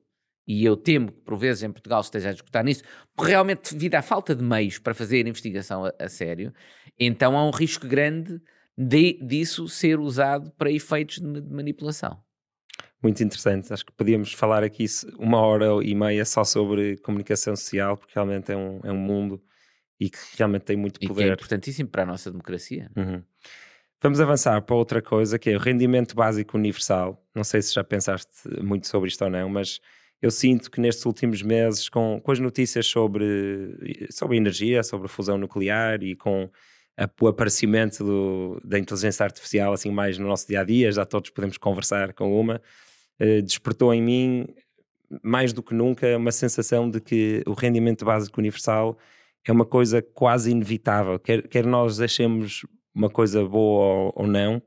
[0.46, 2.82] e eu temo que por vezes em Portugal esteja a esgotar nisso,
[3.14, 6.52] porque realmente devido à falta de meios para fazer investigação a, a sério,
[6.98, 8.40] então há um risco grande
[8.76, 12.22] de, disso ser usado para efeitos de, de manipulação.
[13.02, 13.72] Muito interessante.
[13.72, 14.84] Acho que podíamos falar aqui
[15.18, 19.42] uma hora e meia só sobre comunicação social, porque realmente é um, é um mundo
[19.98, 21.12] e que realmente tem muito poder.
[21.12, 22.90] E que é importantíssimo para a nossa democracia.
[22.96, 23.22] Uhum.
[24.02, 27.22] Vamos avançar para outra coisa que é o rendimento básico universal.
[27.34, 28.30] Não sei se já pensaste
[28.62, 29.78] muito sobre isto ou não, mas
[30.22, 35.38] eu sinto que nestes últimos meses, com, com as notícias sobre, sobre energia, sobre fusão
[35.38, 36.50] nuclear e com
[36.96, 41.06] a, o aparecimento do, da inteligência artificial assim mais no nosso dia a dia, já
[41.06, 42.60] todos podemos conversar com uma,
[43.18, 44.46] eh, despertou em mim
[45.22, 48.96] mais do que nunca uma sensação de que o rendimento básico universal
[49.44, 54.62] é uma coisa quase inevitável, quer, quer nós achemos uma coisa boa ou, ou não,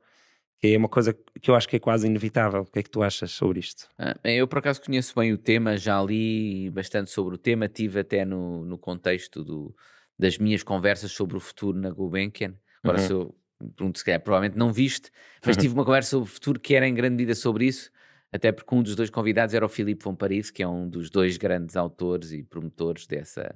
[0.63, 2.61] que é uma coisa que eu acho que é quase inevitável.
[2.61, 3.89] O que é que tu achas sobre isto?
[3.99, 7.99] Ah, eu, por acaso, conheço bem o tema, já li bastante sobre o tema, tive
[7.99, 9.75] até no, no contexto do,
[10.17, 12.55] das minhas conversas sobre o futuro na Gulbenkian.
[12.81, 13.05] Agora, uhum.
[13.05, 13.35] se eu
[13.75, 15.11] pergunto, se calhar, provavelmente não viste,
[15.45, 17.91] mas tive uma conversa sobre o futuro que era em grande medida sobre isso,
[18.31, 21.09] até porque um dos dois convidados era o Filipe von Paris, que é um dos
[21.09, 23.53] dois grandes autores e promotores dessa,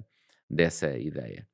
[0.50, 1.48] dessa ideia.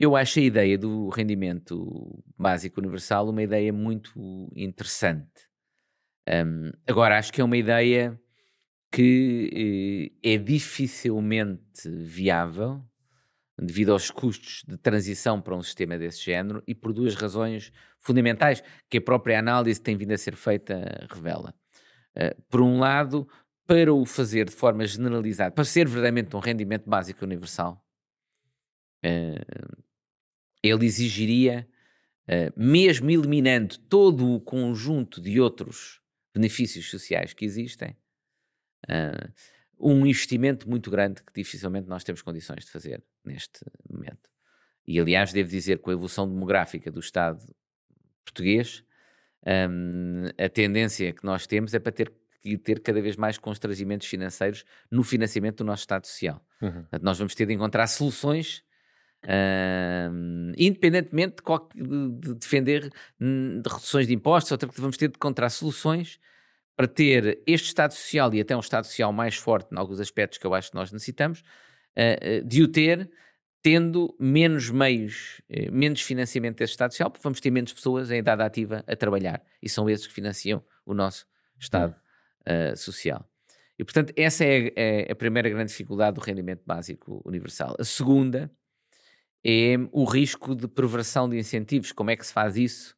[0.00, 5.46] Eu acho a ideia do rendimento básico universal uma ideia muito interessante.
[6.26, 8.18] Um, agora, acho que é uma ideia
[8.90, 12.82] que eh, é dificilmente viável
[13.60, 18.62] devido aos custos de transição para um sistema desse género e por duas razões fundamentais
[18.88, 21.54] que a própria análise tem vindo a ser feita revela.
[22.16, 23.28] Uh, por um lado,
[23.66, 27.84] para o fazer de forma generalizada, para ser verdadeiramente um rendimento básico universal,
[29.04, 29.89] uh,
[30.62, 31.68] ele exigiria,
[32.28, 36.00] uh, mesmo eliminando todo o conjunto de outros
[36.34, 37.96] benefícios sociais que existem,
[38.88, 39.32] uh,
[39.78, 44.28] um investimento muito grande que dificilmente nós temos condições de fazer neste momento.
[44.86, 47.42] E aliás, devo dizer que com a evolução demográfica do Estado
[48.24, 48.84] português,
[49.46, 54.06] um, a tendência que nós temos é para ter que ter cada vez mais constrangimentos
[54.06, 56.44] financeiros no financiamento do nosso Estado Social.
[56.60, 56.72] Uhum.
[56.72, 58.64] Portanto, nós vamos ter de encontrar soluções
[60.56, 61.36] Independentemente
[61.74, 62.90] de, de, de defender
[63.20, 66.18] hum, de reduções de impostos, outra que vamos ter de encontrar soluções
[66.80, 70.38] para ter este Estado Social e até um Estado Social mais forte em alguns aspectos
[70.38, 73.10] que eu acho que nós necessitamos, uh, de o ter
[73.62, 78.20] tendo menos meios, uh, menos financiamento desse Estado Social, porque vamos ter menos pessoas em
[78.20, 81.26] idade ativa a trabalhar e são esses que financiam o nosso
[81.58, 81.94] Estado
[82.48, 83.28] uh, Social.
[83.78, 87.76] E, portanto, essa é, é, a primeira grande dificuldade do rendimento básico universal.
[87.78, 88.50] A segunda
[89.44, 91.92] é o risco de perversão de incentivos.
[91.92, 92.94] Como é que se faz isso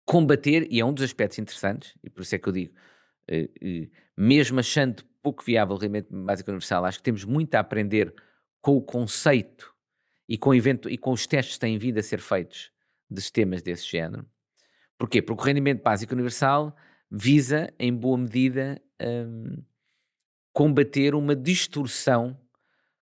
[0.06, 2.74] combater, e é um dos aspectos interessantes, e por isso é que eu digo,
[3.28, 7.60] eh, eh, mesmo achando pouco viável o rendimento básico universal, acho que temos muito a
[7.60, 8.14] aprender
[8.62, 9.72] com o conceito
[10.28, 12.72] e com, evento, e com os testes que têm vindo a ser feitos
[13.10, 14.26] de sistemas desse género.
[15.00, 15.22] Porquê?
[15.22, 16.76] Porque o rendimento básico universal
[17.10, 19.64] visa, em boa medida, um,
[20.52, 22.38] combater uma distorção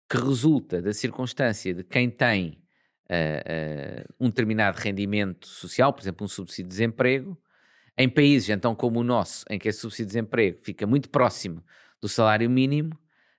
[0.09, 2.63] que resulta da circunstância de quem tem
[3.11, 7.41] uh, uh, um determinado rendimento social, por exemplo, um subsídio de desemprego,
[7.97, 11.65] em países então como o nosso, em que esse subsídio de desemprego fica muito próximo
[12.01, 12.97] do salário mínimo,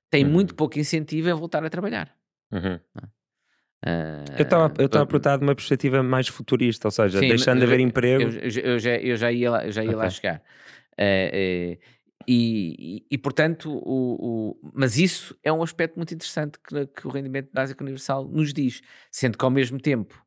[0.09, 0.31] tem uhum.
[0.31, 2.13] muito pouco incentivo a voltar a trabalhar.
[2.51, 2.79] Uhum.
[3.85, 3.89] É?
[3.89, 7.65] Uh, eu estava a perguntar de uma perspectiva mais futurista, ou seja, sim, deixando de
[7.65, 8.23] haver emprego.
[8.23, 9.99] Eu, eu, eu, já, eu já ia lá, já ia okay.
[9.99, 10.41] lá chegar.
[10.99, 11.97] Uh, uh,
[12.29, 17.07] e, e, e, portanto, o, o, mas isso é um aspecto muito interessante que, que,
[17.07, 20.25] o rendimento básico universal nos diz, sendo que ao mesmo tempo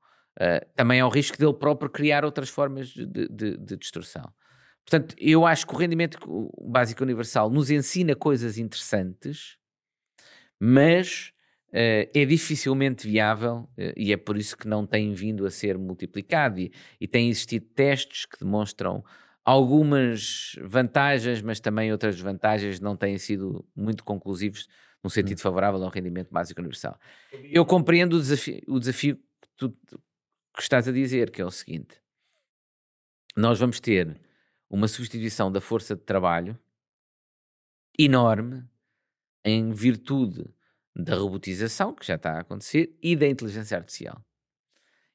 [0.75, 4.33] também há o risco dele próprio criar outras formas de, de, de distorção.
[4.83, 6.19] Portanto, eu acho que o rendimento
[6.63, 9.59] básico universal nos ensina coisas interessantes,
[10.59, 11.40] mas Uh,
[11.73, 16.61] é dificilmente viável uh, e é por isso que não tem vindo a ser multiplicado.
[16.61, 19.05] E, e tem existido testes que demonstram
[19.45, 24.69] algumas vantagens, mas também outras desvantagens não têm sido muito conclusivos
[25.03, 25.43] no sentido hum.
[25.43, 26.99] favorável ao rendimento básico universal.
[27.33, 29.71] Eu compreendo o desafio, o desafio que tu
[30.55, 32.01] que estás a dizer, que é o seguinte:
[33.37, 34.21] nós vamos ter
[34.69, 36.59] uma substituição da força de trabalho
[37.99, 38.65] enorme
[39.45, 40.45] em virtude
[40.95, 44.21] da robotização, que já está a acontecer, e da inteligência artificial.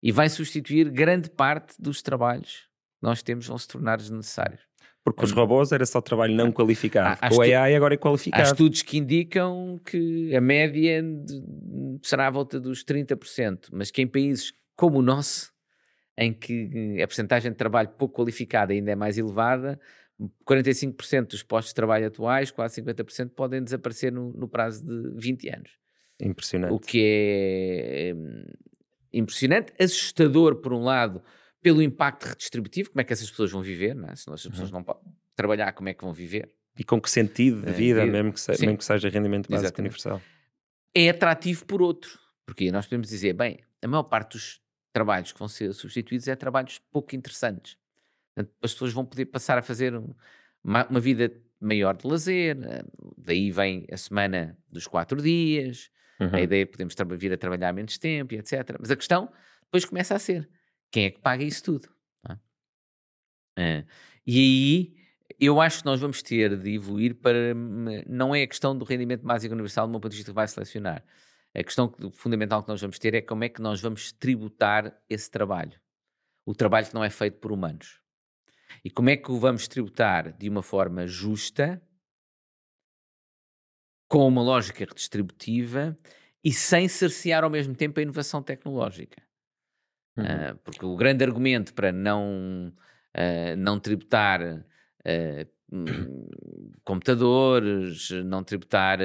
[0.01, 2.69] E vai substituir grande parte dos trabalhos
[2.99, 4.61] que nós temos, vão se tornar desnecessários.
[5.03, 7.19] Porque os robôs era só trabalho não qualificado.
[7.21, 8.41] Há, há o AI agora é qualificado.
[8.41, 11.03] Há estudos que indicam que a média
[12.01, 15.53] será à volta dos 30%, mas que em países como o nosso,
[16.17, 19.80] em que a percentagem de trabalho pouco qualificada ainda é mais elevada,
[20.45, 25.49] 45% dos postos de trabalho atuais, quase 50%, podem desaparecer no, no, prazo de 20
[25.49, 25.72] anos.
[26.20, 26.74] Impressionante.
[26.74, 28.45] O que é hum,
[29.11, 31.22] impressionante, assustador por um lado,
[31.61, 34.16] pelo impacto redistributivo, como é que essas pessoas vão viver, não é?
[34.16, 34.78] se as pessoas uhum.
[34.78, 35.03] não podem
[35.36, 36.49] trabalhar, como é que vão viver?
[36.78, 39.68] E com que sentido de vida, uh, mesmo, que se, mesmo que seja rendimento básico
[39.68, 39.93] Exatamente.
[39.93, 40.22] universal.
[40.93, 44.61] É atrativo por outro, porque nós podemos dizer, bem, a maior parte dos
[44.93, 47.78] trabalhos que vão ser substituídos é trabalhos pouco interessantes.
[48.36, 49.96] As pessoas vão poder passar a fazer
[50.64, 52.84] uma, uma vida maior de lazer, eh,
[53.18, 56.30] daí vem a semana dos quatro dias, uhum.
[56.34, 58.76] a ideia é podemos vir a trabalhar menos tempo e etc.
[58.80, 59.32] Mas a questão
[59.64, 60.50] depois começa a ser,
[60.92, 61.90] quem é que paga isso tudo?
[63.58, 63.86] É?
[64.28, 64.96] e aí
[65.40, 67.54] eu acho que nós vamos ter de evoluir para.
[68.08, 70.48] Não é a questão do rendimento básico universal, do meu ponto de vista, que vai
[70.48, 71.04] selecionar.
[71.54, 75.32] A questão fundamental que nós vamos ter é como é que nós vamos tributar esse
[75.32, 75.80] trabalho.
[76.46, 78.02] O trabalho que não é feito por humanos.
[78.84, 81.82] E como é que o vamos tributar de uma forma justa,
[84.07, 85.97] com uma lógica redistributiva
[86.43, 89.21] e sem cercear ao mesmo tempo a inovação tecnológica.
[90.17, 90.23] Uhum.
[90.23, 92.71] Uh, porque o grande argumento para não,
[93.15, 95.55] uh, não tributar uh,
[96.86, 98.99] computadores, não tributar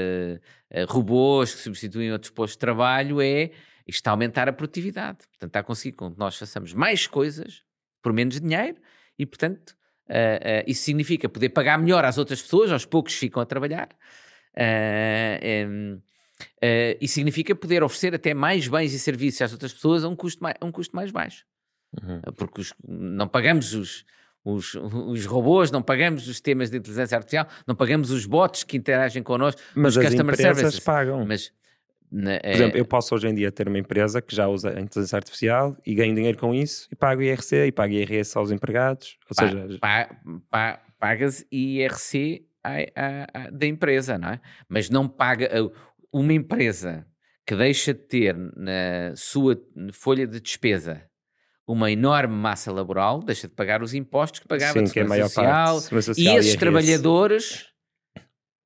[0.88, 3.50] robôs que substituem outros postos de trabalho é
[3.86, 5.26] isto aumentar a produtividade.
[5.26, 7.64] Portanto, está a conseguir que nós façamos mais coisas
[8.02, 8.76] por menos dinheiro
[9.20, 9.74] e, portanto,
[10.66, 13.88] isso significa poder pagar melhor às outras pessoas, aos poucos ficam a trabalhar.
[15.68, 16.00] Um,
[16.62, 20.16] Uh, e significa poder oferecer até mais bens e serviços às outras pessoas a um
[20.16, 21.44] custo mais, um custo mais baixo.
[22.00, 22.20] Uhum.
[22.36, 24.04] Porque os, não pagamos os,
[24.44, 28.76] os, os, robôs, não pagamos os sistemas de inteligência artificial, não pagamos os bots que
[28.76, 29.60] interagem connosco.
[29.74, 30.80] Mas as empresas services.
[30.80, 31.24] pagam.
[31.26, 31.52] Mas,
[32.10, 34.80] na, Por exemplo, eu posso hoje em dia ter uma empresa que já usa a
[34.80, 39.16] inteligência artificial e ganho dinheiro com isso e pago IRC e pago IRS aos empregados.
[39.30, 40.16] Ou pa, seja, pa,
[40.50, 42.44] pa, pagas IRC
[43.52, 44.40] da empresa, não é?
[44.68, 45.48] Mas não paga
[46.12, 47.06] uma empresa
[47.46, 49.60] que deixa de ter na sua
[49.92, 51.02] folha de despesa
[51.66, 55.06] uma enorme massa laboral, deixa de pagar os impostos que pagava Sim, de que é
[55.06, 57.66] social, parte, social, e esses trabalhadores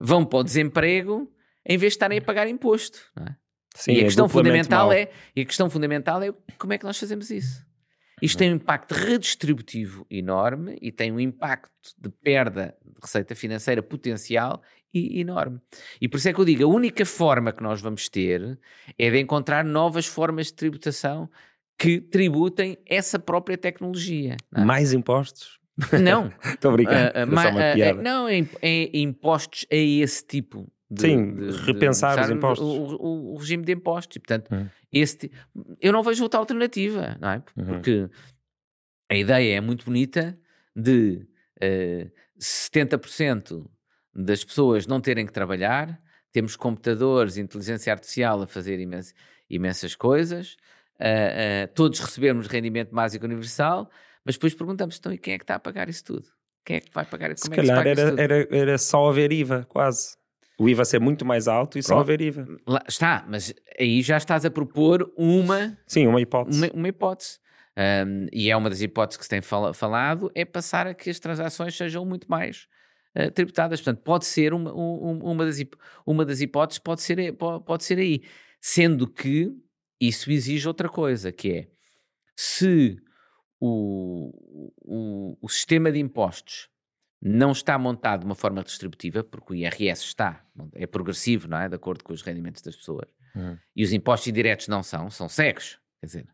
[0.01, 1.31] vão para o desemprego
[1.67, 2.99] em vez de estarem a pagar imposto.
[3.21, 3.35] É?
[3.75, 6.85] Sim, e a é questão fundamental é e a questão fundamental é como é que
[6.85, 7.65] nós fazemos isso.
[8.23, 13.83] Isto tem um impacto redistributivo enorme e tem um impacto de perda de receita financeira
[13.83, 14.63] potencial
[14.93, 15.61] e enorme.
[16.01, 18.59] E por isso é que eu digo, a única forma que nós vamos ter
[18.97, 21.29] é de encontrar novas formas de tributação
[21.77, 24.37] que tributem essa própria tecnologia.
[24.55, 24.61] É?
[24.61, 25.59] Mais impostos?
[26.01, 26.33] Não.
[26.55, 27.19] Estou brincando.
[27.19, 32.23] Uh, uh, uh, não, é, é, impostos a esse tipo de, Sim, de, repensar de,
[32.23, 32.67] os impostos.
[32.67, 34.17] O, o, o, regime de impostos.
[34.17, 34.67] E, portanto, hum.
[34.93, 35.31] este,
[35.81, 37.43] eu não vejo outra alternativa, não é?
[37.57, 37.65] Uhum.
[37.65, 38.11] Porque uhum.
[39.11, 40.39] a ideia é muito bonita
[40.75, 41.27] de
[41.57, 43.65] uh, 70%
[44.15, 46.01] das pessoas não terem que trabalhar,
[46.33, 49.15] temos computadores, inteligência artificial a fazer imens
[49.49, 50.57] imensas coisas,
[50.99, 53.91] uh, uh, todos recebemos rendimento básico universal,
[54.25, 56.27] mas depois perguntamos, então e quem é que está a pagar isso tudo?
[56.65, 57.37] Quem é que vai pagar?
[57.37, 60.17] Se Como calhar é era, era, era só haver IVA, quase.
[60.59, 61.89] O IVA ser muito mais alto e Pronto.
[61.89, 62.47] só haver IVA.
[62.67, 65.77] Lá está, mas aí já estás a propor uma...
[65.87, 66.59] Sim, uma hipótese.
[66.59, 67.39] Uma, uma hipótese.
[67.77, 71.11] Um, e é uma das hipóteses que se tem fal falado, é passar a que
[71.11, 72.69] as transações sejam muito mais
[73.19, 73.81] uh, tributadas.
[73.81, 75.57] Portanto, pode ser uma, uma, das,
[76.07, 78.23] uma das hipóteses, pode ser, pode, pode ser aí.
[78.61, 79.53] Sendo que
[80.01, 81.69] isso exige outra coisa, que é
[82.37, 82.97] se
[83.61, 84.31] o,
[84.83, 86.69] o, o sistema de impostos
[87.27, 90.45] não está montado de uma forma distributiva, porque o IRS está,
[90.75, 91.71] é progressivo, não é?
[91.71, 93.09] De acordo com os rendimentos das pessoas.
[93.35, 93.57] Uhum.
[93.75, 95.81] E os impostos indiretos não são, são cegos.
[96.01, 96.29] Quer dizer,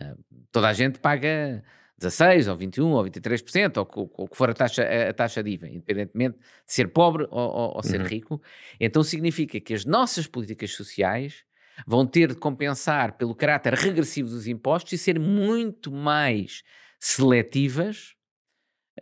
[0.00, 1.64] uh, toda a gente paga
[1.98, 5.68] 16 ou 21 ou 23%, ou o que for a taxa, a taxa de IVA,
[5.70, 8.06] independentemente de ser pobre ou, ou, ou ser uhum.
[8.06, 8.40] rico.
[8.78, 11.42] Então significa que as nossas políticas sociais
[11.84, 16.62] vão ter de compensar pelo caráter regressivo dos impostos e ser muito mais
[17.00, 18.16] seletivas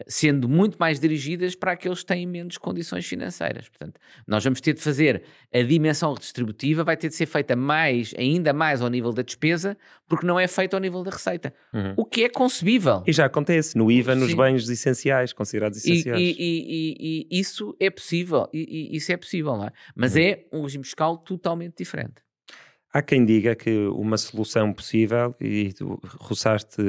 [0.06, 3.68] sendo muito mais dirigidas para aqueles que têm menos condições financeiras.
[3.68, 5.22] Portanto, nós vamos ter de fazer
[5.52, 9.76] a dimensão redistributiva, vai ter de ser feita mais, ainda mais ao nível da despesa,
[10.08, 11.52] porque não é feita ao nível da receita.
[11.72, 11.94] Uhum.
[11.96, 13.02] O que é concebível.
[13.06, 14.36] E já acontece no IVA, nos Sim.
[14.36, 16.20] bens essenciais, considerados essenciais.
[16.20, 19.72] E, e, e, e isso é possível, isso é possível, não é?
[19.94, 20.22] Mas uhum.
[20.22, 22.26] é um regime fiscal totalmente diferente.
[22.92, 26.80] Há quem diga que uma solução possível, e tu roçaste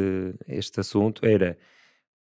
[0.47, 1.58] este assunto, era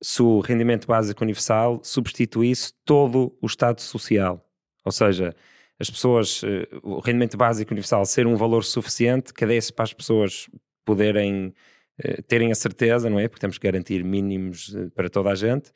[0.01, 4.45] se o rendimento básico universal substituísse todo o Estado social.
[4.85, 5.35] Ou seja,
[5.79, 9.93] as pessoas, eh, o rendimento básico universal ser um valor suficiente que desse para as
[9.93, 10.49] pessoas
[10.85, 11.53] poderem
[11.97, 13.27] eh, terem a certeza, não é?
[13.27, 15.71] Porque temos que garantir mínimos eh, para toda a gente.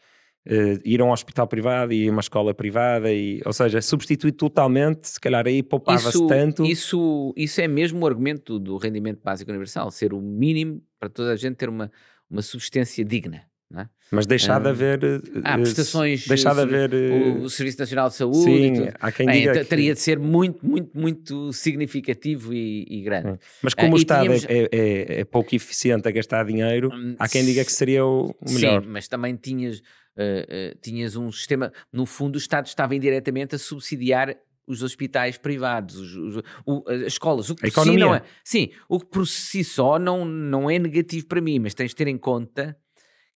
[0.83, 5.19] ir a um hospital privado e uma escola privada, e, ou seja, substituir totalmente, se
[5.19, 6.65] calhar aí poupava-se tanto.
[6.65, 11.31] Isso, isso é mesmo o argumento do rendimento básico universal, ser o mínimo para toda
[11.31, 11.89] a gente ter uma,
[12.29, 13.52] uma subsistência digna.
[13.75, 13.87] É?
[14.11, 14.99] Mas deixar de haver.
[15.43, 16.27] Há prestações.
[16.27, 16.93] Deixar de haver.
[16.93, 18.43] O, o, Serviço Nacional de Saúde.
[18.43, 19.53] Sim, há quem diga.
[19.53, 19.65] Que...
[19.65, 23.39] Teria de ser muito, muito, muito significativo e, e grande.
[23.63, 24.45] Mas como uh, o Estado tínhamos...
[24.45, 28.35] é, é, é, pouco eficiente a gastar dinheiro, hum, há quem diga que seria o
[28.47, 28.83] melhor.
[28.83, 31.73] Sim, mas também tinhas, uh, uh, tinhas um sistema.
[31.91, 34.35] No fundo, o Estado estava indiretamente a subsidiar
[34.67, 37.49] os hospitais privados, os, os, o, as escolas.
[37.49, 37.99] O que a economia.
[37.99, 41.57] Si não é, sim, o que por si só não, não é negativo para mim,
[41.57, 42.77] mas tens de ter em conta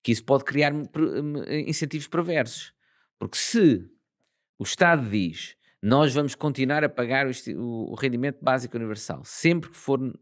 [0.08, 0.72] que isso pode criar
[1.68, 2.74] incentivos perversos.
[3.20, 3.86] Porque se
[4.58, 9.76] o Estado diz nós vamos continuar a pagar o, o rendimento básico universal sempre que
[9.76, 10.16] for uh, uh,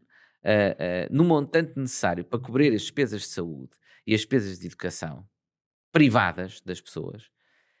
[1.08, 3.70] no montante necessário para cobrir as despesas de saúde
[4.04, 5.24] e as despesas de educação
[5.92, 7.30] privadas das pessoas,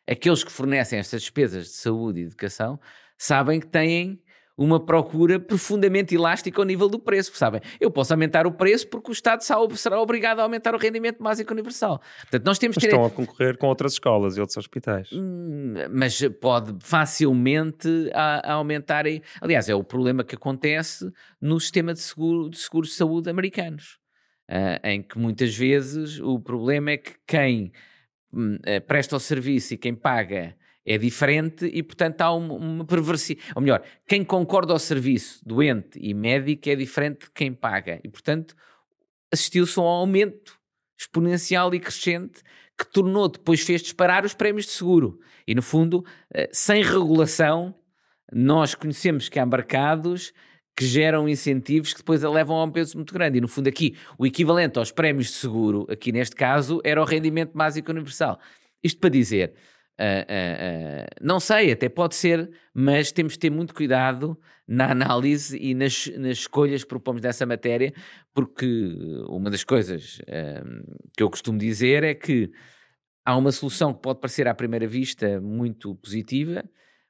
[0.06, 2.78] aqueles que fornecem estas despesas de saúde e educação
[3.18, 4.22] sabem que têm
[4.56, 7.60] uma procura profundamente elástica ao nível do preço, sabem?
[7.78, 11.52] Eu posso aumentar o preço porque o Estado será obrigado a aumentar o rendimento básico
[11.52, 12.00] universal.
[12.22, 12.86] Portanto, nós temos ter...
[12.86, 15.10] Estão a concorrer com outras escolas e outros hospitais.
[15.12, 19.22] Hum, mas pode facilmente a, a aumentarem...
[19.40, 23.98] Aliás, é o problema que acontece no sistema de seguro de, seguro de saúde americanos,
[24.50, 27.72] uh, em que muitas vezes o problema é que quem
[28.32, 33.48] uh, presta o serviço e quem paga é diferente e, portanto, há uma, uma perversidade.
[33.56, 38.00] Ou melhor, quem concorda ao serviço, doente e médico, é diferente de quem paga.
[38.04, 38.54] E, portanto,
[39.32, 40.56] assistiu-se a um aumento
[40.96, 42.40] exponencial e crescente
[42.78, 45.18] que tornou, depois fez disparar os prémios de seguro.
[45.46, 47.74] E, no fundo, eh, sem regulação,
[48.32, 50.32] nós conhecemos que há mercados
[50.76, 53.38] que geram incentivos que depois levam a um peso muito grande.
[53.38, 57.04] E, no fundo, aqui, o equivalente aos prémios de seguro, aqui neste caso, era o
[57.04, 58.38] rendimento básico universal.
[58.84, 59.54] Isto para dizer,
[59.98, 64.38] Uh, uh, uh, não sei, até pode ser, mas temos de ter muito cuidado
[64.68, 67.94] na análise e nas, nas escolhas que propomos dessa matéria,
[68.34, 68.66] porque
[69.28, 70.20] uma das coisas
[71.16, 72.50] que eu costumo dizer é que
[73.24, 76.64] há uma solução que pode parecer à primeira vista muito positiva,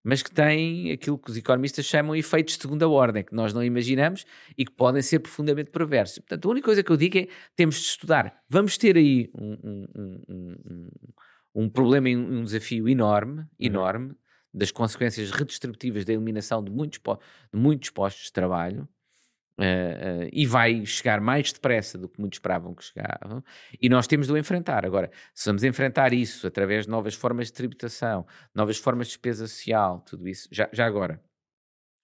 [0.05, 3.53] mas que tem aquilo que os economistas chamam de efeitos de segunda ordem, que nós
[3.53, 4.24] não imaginamos
[4.57, 6.18] e que podem ser profundamente perversos.
[6.18, 7.26] Portanto, a única coisa que eu digo é
[7.57, 8.32] temos de estudar.
[8.49, 10.89] Vamos ter aí um, um, um
[11.68, 13.48] problema e um desafio enorme, uhum.
[13.59, 14.16] enorme, uhum.
[14.52, 17.00] das consequências redistributivas da eliminação de muitos,
[17.52, 18.88] de muitos postos de trabalho,
[19.59, 23.42] Uh, uh, e vai chegar mais depressa do que muitos esperavam que chegavam,
[23.80, 24.84] e nós temos de o enfrentar.
[24.84, 29.48] Agora, se vamos enfrentar isso através de novas formas de tributação, novas formas de despesa
[29.48, 31.22] social, tudo isso, já, já agora,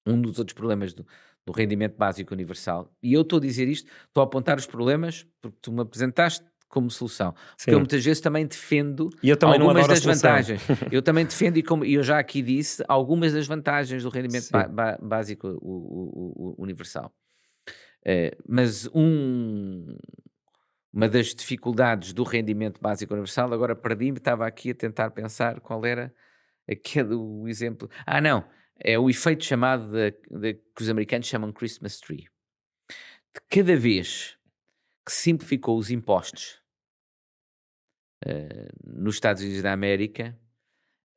[0.07, 1.07] um dos outros problemas do,
[1.45, 5.27] do rendimento básico universal, e eu estou a dizer isto, estou a apontar os problemas
[5.43, 7.33] porque tu me apresentaste como solução.
[7.33, 7.73] Porque Sim.
[7.73, 10.63] eu muitas vezes também defendo também algumas das vantagens.
[10.91, 14.49] eu também defendo, e como eu já aqui disse, algumas das vantagens do rendimento
[15.03, 17.15] básico o, o, o, universal.
[18.07, 19.99] Uh, mas um,
[20.91, 25.85] uma das dificuldades do rendimento básico universal, agora perdi-me, estava aqui a tentar pensar qual
[25.85, 26.13] era
[26.67, 27.87] aquele o exemplo.
[28.07, 28.49] Ah, não,
[28.79, 32.31] é o efeito chamado de, de, que os americanos chamam Christmas Tree.
[33.35, 34.39] De cada vez
[35.05, 36.62] que simplificou os impostos
[38.85, 40.39] nos Estados Unidos da América,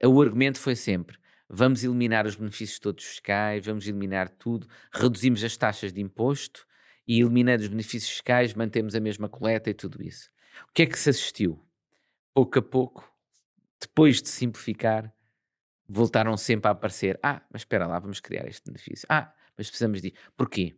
[0.03, 1.17] o argumento foi sempre:
[1.49, 6.65] vamos eliminar os benefícios todos fiscais, vamos eliminar tudo, reduzimos as taxas de imposto
[7.07, 10.29] e eliminando os benefícios fiscais mantemos a mesma coleta e tudo isso.
[10.69, 11.63] O que é que se assistiu?
[12.33, 13.09] Pouco a pouco,
[13.79, 15.13] depois de simplificar,
[15.87, 19.05] voltaram sempre a aparecer: ah, mas espera lá, vamos criar este benefício.
[19.09, 20.13] Ah, mas precisamos de.
[20.35, 20.75] Porquê?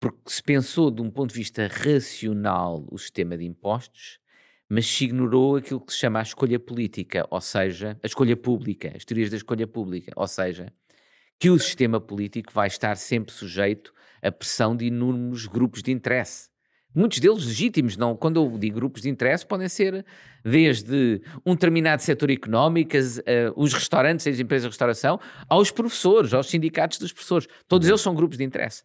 [0.00, 4.20] Porque se pensou de um ponto de vista racional o sistema de impostos
[4.68, 8.92] mas se ignorou aquilo que se chama a escolha política, ou seja, a escolha pública,
[8.96, 10.72] as teorias da escolha pública, ou seja,
[11.38, 13.92] que o sistema político vai estar sempre sujeito
[14.22, 16.48] à pressão de inúmeros grupos de interesse.
[16.94, 20.06] Muitos deles legítimos, não, quando eu digo grupos de interesse, podem ser
[20.44, 26.48] desde um determinado setor económico, uh, os restaurantes, as empresas de restauração, aos professores, aos
[26.48, 27.48] sindicatos dos professores.
[27.66, 27.94] Todos uhum.
[27.94, 28.84] eles são grupos de interesse.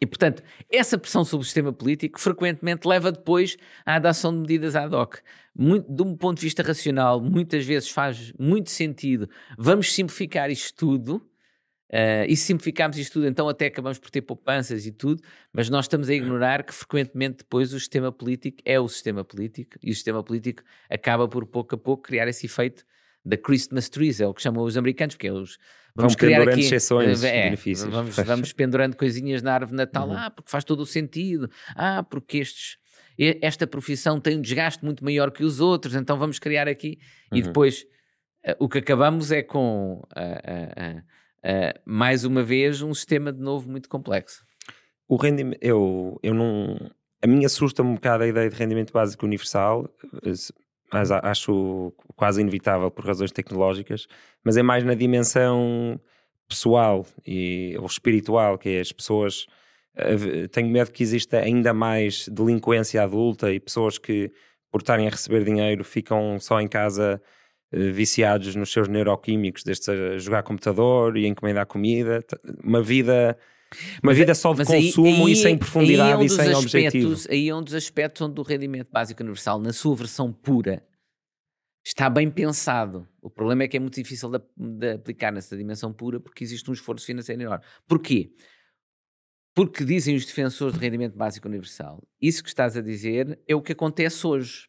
[0.00, 4.74] E, portanto, essa pressão sobre o sistema político frequentemente leva depois à adoção de medidas
[4.74, 5.18] ad hoc.
[5.54, 9.28] Muito, de um ponto de vista racional, muitas vezes faz muito sentido.
[9.56, 11.16] Vamos simplificar isto tudo,
[11.92, 15.22] uh, e se simplificarmos isto tudo, então até acabamos por ter poupanças e tudo,
[15.52, 19.78] mas nós estamos a ignorar que frequentemente depois o sistema político é o sistema político,
[19.82, 22.84] e o sistema político acaba por pouco a pouco criar esse efeito
[23.24, 25.58] da Christmas trees, é o que chamam os americanos, porque é os
[25.94, 27.90] Vamos criar aqui exceções, é, benefícios.
[27.90, 30.08] Vamos, vamos pendurando coisinhas na árvore Natal.
[30.08, 30.16] Uhum.
[30.16, 31.50] Ah, porque faz todo o sentido.
[31.76, 32.78] Ah, porque estes,
[33.18, 36.98] esta profissão tem um desgaste muito maior que os outros, então vamos criar aqui.
[37.30, 37.38] Uhum.
[37.38, 37.84] E depois
[38.46, 43.70] uh, o que acabamos é com, uh, uh, mais uma vez, um sistema de novo
[43.70, 44.44] muito complexo.
[45.06, 46.90] O rendimento, eu, eu não,
[47.20, 49.88] a mim assusta-me um bocado a ideia de rendimento básico universal,
[50.92, 54.06] mas acho quase inevitável por razões tecnológicas,
[54.44, 55.98] mas é mais na dimensão
[56.48, 59.46] pessoal e, ou espiritual, que é as pessoas.
[59.96, 64.30] Eh, tenho medo que exista ainda mais delinquência adulta e pessoas que,
[64.70, 67.20] por estarem a receber dinheiro, ficam só em casa
[67.72, 72.24] eh, viciados nos seus neuroquímicos, desde jogar computador e encomendar comida.
[72.62, 73.36] Uma vida
[74.02, 77.16] uma vida só de consumo aí, e sem profundidade é um e sem aspectos, objetivo.
[77.30, 80.86] Aí é um dos aspectos onde o rendimento básico universal, na sua versão pura,
[81.84, 83.08] está bem pensado.
[83.20, 86.70] O problema é que é muito difícil de, de aplicar nessa dimensão pura porque existe
[86.70, 87.64] um esforço financeiro enorme.
[87.86, 88.32] Porquê?
[89.54, 93.60] Porque dizem os defensores do rendimento básico universal, isso que estás a dizer é o
[93.60, 94.68] que acontece hoje.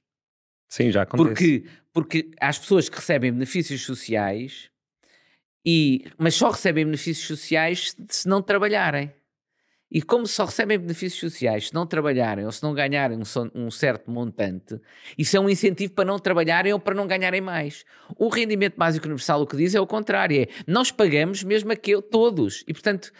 [0.70, 1.30] Sim, já acontece.
[1.30, 4.73] Porque, porque as pessoas que recebem benefícios sociais
[5.66, 9.12] e, mas só recebem benefícios sociais se não trabalharem.
[9.94, 13.22] E como só recebem benefícios sociais se não trabalharem ou se não ganharem um,
[13.54, 14.82] um, certo montante,
[15.16, 17.86] isso é um incentivo para não trabalharem ou para não ganharem mais.
[18.18, 22.02] O rendimento básico universal o que diz é o contrário, é nós pagamos mesmo aquilo,
[22.02, 22.64] todos.
[22.68, 23.12] E portanto,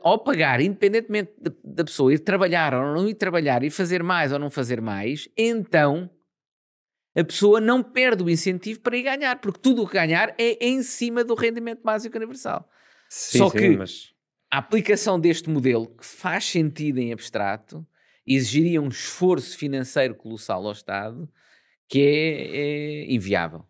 [0.00, 1.32] ao pagar, independentemente
[1.64, 5.28] da pessoa ir trabalhar ou não ir trabalhar e fazer mais ou não fazer mais,
[5.36, 6.08] então
[7.14, 10.64] a pessoa não perde o incentivo para ir ganhar, porque tudo o que ganhar é
[10.64, 12.68] em cima do rendimento básico universal.
[13.08, 14.12] Sim, Só sim, que mas...
[14.50, 17.86] a aplicação deste modelo, que faz sentido em abstrato,
[18.26, 21.28] exigiria um esforço financeiro colossal ao Estado
[21.88, 23.66] que é, é inviável.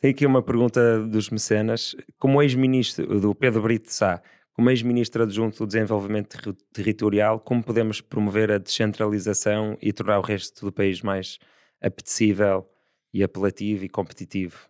[0.00, 1.94] Tem aqui uma pergunta dos mecenas.
[2.18, 4.22] Como ex-ministro do Pedro Brito Sá,
[4.54, 10.64] como ex-ministro adjunto do Desenvolvimento Territorial, como podemos promover a descentralização e tornar o resto
[10.64, 11.38] do país mais
[11.80, 12.68] apetecível
[13.12, 14.68] e apelativo e competitivo?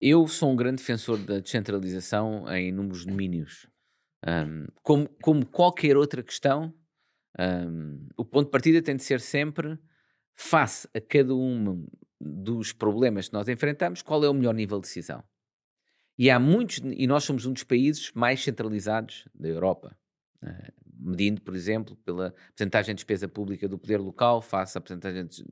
[0.00, 3.66] Eu sou um grande defensor da descentralização em inúmeros domínios.
[4.26, 6.72] Um, como, como, qualquer outra questão,
[7.38, 9.78] um, o ponto de partida tem de ser sempre,
[10.36, 11.84] face a cada um
[12.20, 15.22] dos problemas que nós enfrentamos, qual é o melhor nível de decisão.
[16.16, 19.96] E há muitos, e nós somos um dos países mais centralizados da Europa.
[20.42, 25.26] Uh, medindo, por exemplo, pela porcentagem de despesa pública do poder local face à porcentagem
[25.26, 25.44] de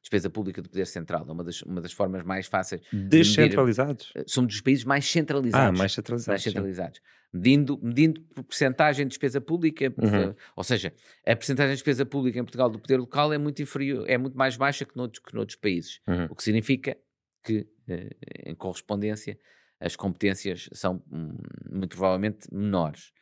[0.00, 1.26] despesa pública do poder central.
[1.28, 2.80] É uma das, uma das formas mais fáceis.
[2.92, 4.06] Descentralizados?
[4.06, 4.30] De medir.
[4.30, 5.68] Somos dos países mais centralizados.
[5.68, 6.28] Ah, mais centralizados.
[6.28, 7.00] Mais centralizados.
[7.32, 10.34] Medindo, medindo por porcentagem de despesa pública, uhum.
[10.54, 10.92] ou seja,
[11.26, 14.38] a porcentagem de despesa pública em Portugal do poder local é muito inferior, é muito
[14.38, 16.00] mais baixa que noutros, que noutros países.
[16.06, 16.26] Uhum.
[16.30, 16.96] O que significa
[17.44, 18.16] que, eh,
[18.46, 19.38] em correspondência,
[19.80, 21.36] as competências são hum,
[21.70, 23.12] muito provavelmente menores.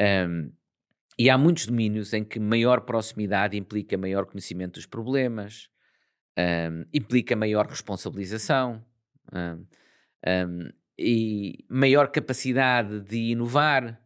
[0.00, 0.52] Um,
[1.18, 5.70] e há muitos domínios em que maior proximidade implica maior conhecimento dos problemas,
[6.38, 8.84] um, implica maior responsabilização
[9.32, 9.66] um,
[10.26, 14.00] um, e maior capacidade de inovar,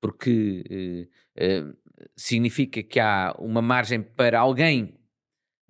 [0.00, 1.76] porque uh, uh,
[2.16, 4.98] significa que há uma margem para alguém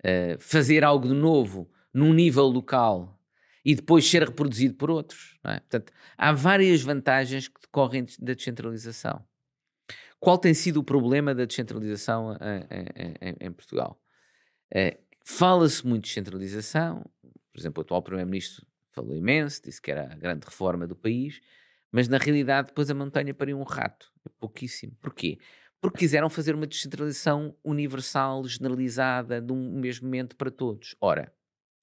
[0.03, 3.19] uh, fazer algo de novo num nível local
[3.63, 5.37] e depois ser reproduzido por outros.
[5.43, 5.59] É?
[5.59, 9.23] Portanto, há várias vantagens que decorrem da descentralização.
[10.19, 14.01] Qual tem sido o problema da descentralização em, em, em Portugal?
[14.73, 14.99] É,
[15.31, 20.15] Fala-se muito de descentralização, por exemplo, o atual Primeiro-Ministro falou imenso, disse que era a
[20.15, 21.39] grande reforma do país,
[21.91, 24.97] mas na realidade depois a montanha pariu um rato, é pouquíssimo.
[24.99, 25.37] Porquê?
[25.79, 30.95] Porque quiseram fazer uma descentralização universal, generalizada, de um mesmo momento para todos.
[30.99, 31.31] Ora,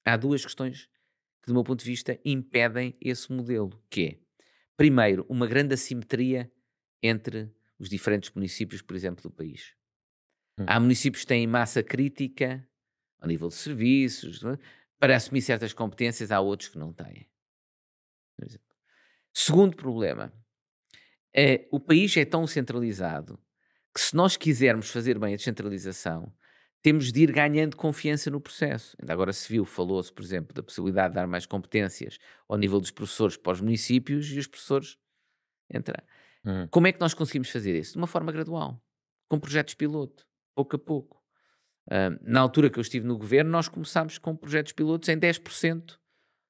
[0.04, 0.88] há duas questões
[1.40, 4.18] que, do meu ponto de vista, impedem esse modelo, que é,
[4.76, 6.50] primeiro, uma grande assimetria
[7.00, 7.48] entre
[7.78, 9.74] os diferentes municípios, por exemplo, do país.
[10.58, 10.64] Hum.
[10.66, 12.66] Há municípios que têm massa crítica
[13.20, 14.58] a nível de serviços, é?
[14.98, 17.28] para assumir certas competências, há outros que não têm.
[19.32, 20.32] Segundo problema,
[21.34, 23.38] é, o país é tão centralizado
[23.94, 26.32] que se nós quisermos fazer bem a descentralização,
[26.82, 28.96] temos de ir ganhando confiança no processo.
[29.00, 32.80] Ainda agora se viu, falou-se, por exemplo, da possibilidade de dar mais competências ao nível
[32.80, 34.96] dos professores para os municípios e os professores
[35.68, 36.04] entrar.
[36.46, 36.68] Uhum.
[36.70, 37.92] Como é que nós conseguimos fazer isso?
[37.92, 38.80] De uma forma gradual,
[39.28, 40.24] com projetos piloto,
[40.54, 41.20] pouco a pouco.
[41.88, 45.98] Uh, na altura que eu estive no governo, nós começámos com projetos pilotos em 10%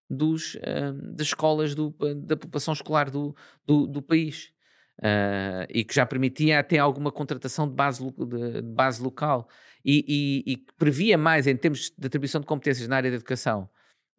[0.08, 4.52] dos, uh, das escolas do, da população escolar do, do, do país.
[4.98, 9.46] Uh, e que já permitia até alguma contratação de base, de base local
[9.84, 13.68] e, e, e, previa mais em termos de atribuição de competências na área da educação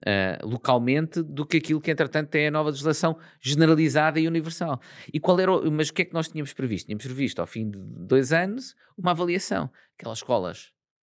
[0.05, 4.79] uh, localmente do que aquilo que, entretanto, é a nova legislação generalizada e universal.
[5.13, 6.87] E qual era o, mas o que é que nós tínhamos previsto?
[6.87, 9.71] Tínhamos previsto, ao fim de dois anos, uma avaliação.
[9.97, 10.71] Aquelas escolas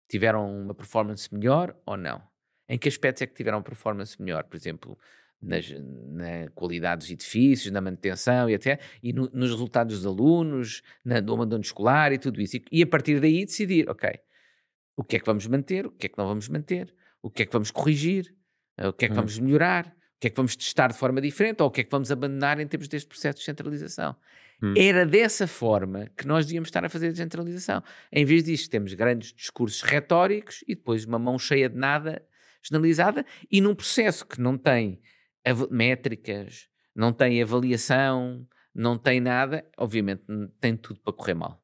[0.09, 2.21] tiveram uma performance melhor ou não?
[2.67, 4.43] Em que aspectos é que tiveram performance melhor?
[4.45, 4.97] Por exemplo,
[5.41, 10.81] nas, na qualidade dos edifícios, na manutenção e até e no, nos resultados dos alunos,
[11.03, 12.57] na, no abandono escolar e tudo isso.
[12.57, 14.09] E, e, a partir daí decidir, ok,
[14.95, 17.43] O que é que vamos manter, o que é que não vamos manter, o que
[17.43, 18.35] é que vamos corrigir,
[18.87, 19.17] o que é que hum.
[19.17, 21.83] vamos melhorar, o que é que vamos testar de forma diferente ou o que é
[21.83, 24.15] que vamos abandonar em termos deste processo de centralização.
[24.61, 24.73] Hum.
[24.77, 27.83] Era dessa forma que nós devíamos estar a fazer a descentralização.
[28.11, 32.23] Em vez disto, temos grandes discursos retóricos e depois uma mão cheia de nada
[32.61, 35.01] generalizada e num processo que não tem
[35.71, 40.23] métricas, não tem avaliação, não tem nada, obviamente
[40.59, 41.61] tem tudo para correr mal.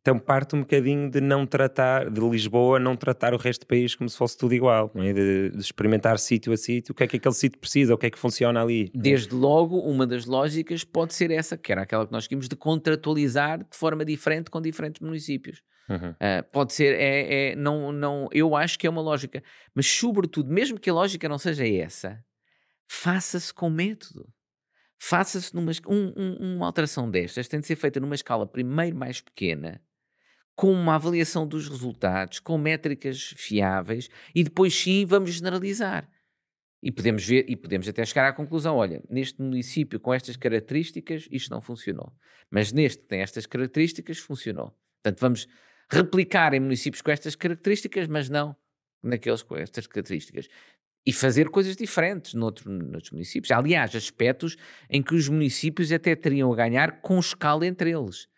[0.00, 3.94] Então parte um bocadinho de não tratar, de Lisboa, não tratar o resto do país
[3.94, 5.12] como se fosse tudo igual, é?
[5.12, 8.06] de, de, experimentar sítio a sítio, o que é que aquele sítio precisa, o que
[8.06, 8.90] é que funciona ali.
[8.94, 12.56] Desde logo, uma das lógicas pode ser essa, que era aquela que nós queríamos de
[12.56, 15.62] contratualizar de forma diferente com diferentes municípios.
[15.90, 16.12] Uhum.
[16.12, 19.42] Uh, pode ser, é, é, não, não, eu acho que é uma lógica,
[19.74, 22.24] mas sobretudo, mesmo que a lógica não seja essa,
[22.88, 24.26] faça-se com método.
[25.02, 29.20] Faça-se numa um, um, uma alteração destas, tem de ser feita numa escala primeiro mais
[29.20, 29.80] pequena,
[30.60, 36.06] com uma avaliação dos resultados, com métricas fiáveis e depois sim vamos generalizar.
[36.82, 41.26] E podemos ver e podemos até chegar à conclusão: olha, neste município com estas características
[41.30, 42.12] isto não funcionou,
[42.50, 44.76] mas neste que tem estas características funcionou.
[45.02, 45.48] Portanto, vamos
[45.90, 48.54] replicar em municípios com estas características, mas não
[49.02, 50.46] naqueles com estas características.
[51.06, 53.50] E fazer coisas diferentes noutro, noutros municípios.
[53.50, 54.58] Aliás, aspectos
[54.90, 58.28] em que os municípios até teriam a ganhar com escala entre eles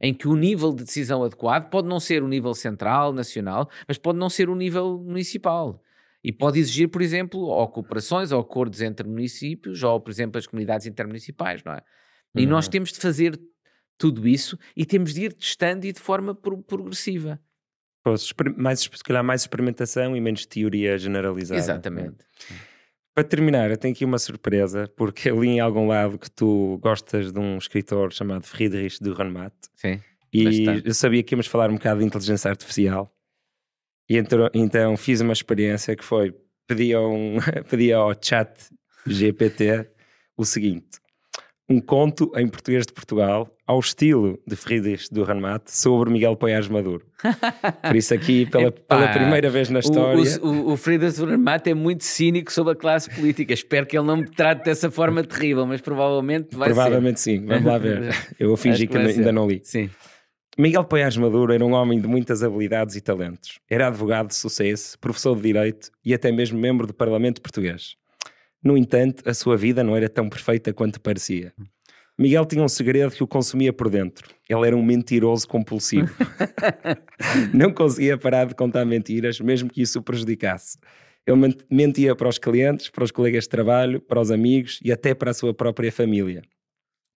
[0.00, 3.98] em que o nível de decisão adequado pode não ser o nível central, nacional, mas
[3.98, 5.80] pode não ser o nível municipal.
[6.24, 10.46] E pode exigir, por exemplo, ou cooperações ou acordos entre municípios, ou, por exemplo, as
[10.46, 11.82] comunidades intermunicipais, não é?
[12.34, 12.50] E uhum.
[12.50, 13.38] nós temos de fazer
[13.98, 17.40] tudo isso e temos de ir testando e de forma pro progressiva.
[18.56, 21.60] Mais, se calhar mais experimentação e menos teoria generalizada.
[21.60, 22.24] Exatamente.
[23.14, 26.78] Para terminar, eu tenho aqui uma surpresa, porque eu li em algum lado que tu
[26.82, 29.54] gostas de um escritor chamado Friedrich Dürrenmatt.
[29.74, 30.00] Sim.
[30.32, 33.14] E eu sabia que íamos falar um bocado de inteligência artificial.
[34.08, 36.34] E então, então fiz uma experiência que foi:
[36.66, 37.36] pedi, um,
[37.68, 38.50] pedi ao chat
[39.06, 39.90] GPT
[40.36, 40.98] o seguinte:
[41.68, 47.06] um conto em português de Portugal, ao estilo de Friedrich Dürrenmatt, sobre Miguel Poiares Maduro.
[47.82, 50.22] Por isso aqui, pela, pela primeira vez na história...
[50.42, 53.54] O, o, o Friedrich Dürrenmatt é muito cínico sobre a classe política.
[53.54, 57.38] Espero que ele não me trate dessa forma terrível, mas provavelmente vai provavelmente ser.
[57.38, 58.14] sim, vamos lá ver.
[58.38, 59.60] Eu fingi que, que ainda não li.
[59.62, 59.88] Sim.
[60.58, 63.58] Miguel Poiares Maduro era um homem de muitas habilidades e talentos.
[63.70, 67.96] Era advogado de sucesso, professor de Direito e até mesmo membro do Parlamento Português.
[68.62, 71.52] No entanto, a sua vida não era tão perfeita quanto parecia.
[72.18, 74.28] Miguel tinha um segredo que o consumia por dentro.
[74.48, 76.12] Ele era um mentiroso compulsivo.
[77.52, 80.78] não conseguia parar de contar mentiras, mesmo que isso o prejudicasse.
[81.26, 85.14] Ele mentia para os clientes, para os colegas de trabalho, para os amigos e até
[85.14, 86.42] para a sua própria família.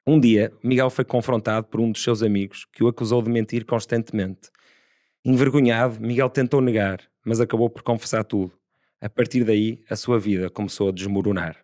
[0.07, 3.65] Um dia, Miguel foi confrontado por um dos seus amigos que o acusou de mentir
[3.65, 4.51] constantemente.
[5.25, 8.53] Envergonhado, Miguel tentou negar, mas acabou por confessar tudo.
[9.01, 11.57] A partir daí, a sua vida começou a desmoronar.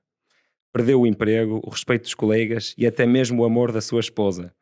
[0.73, 4.55] Perdeu o emprego, o respeito dos colegas e até mesmo o amor da sua esposa.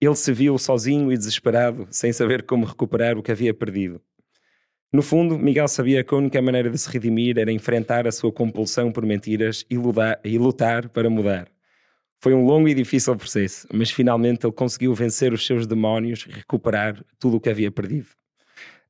[0.00, 4.02] Ele se viu sozinho e desesperado, sem saber como recuperar o que havia perdido.
[4.92, 8.30] No fundo, Miguel sabia que a única maneira de se redimir era enfrentar a sua
[8.30, 11.48] compulsão por mentiras e lutar, e lutar para mudar.
[12.20, 16.32] Foi um longo e difícil processo, mas finalmente ele conseguiu vencer os seus demónios e
[16.32, 18.08] recuperar tudo o que havia perdido.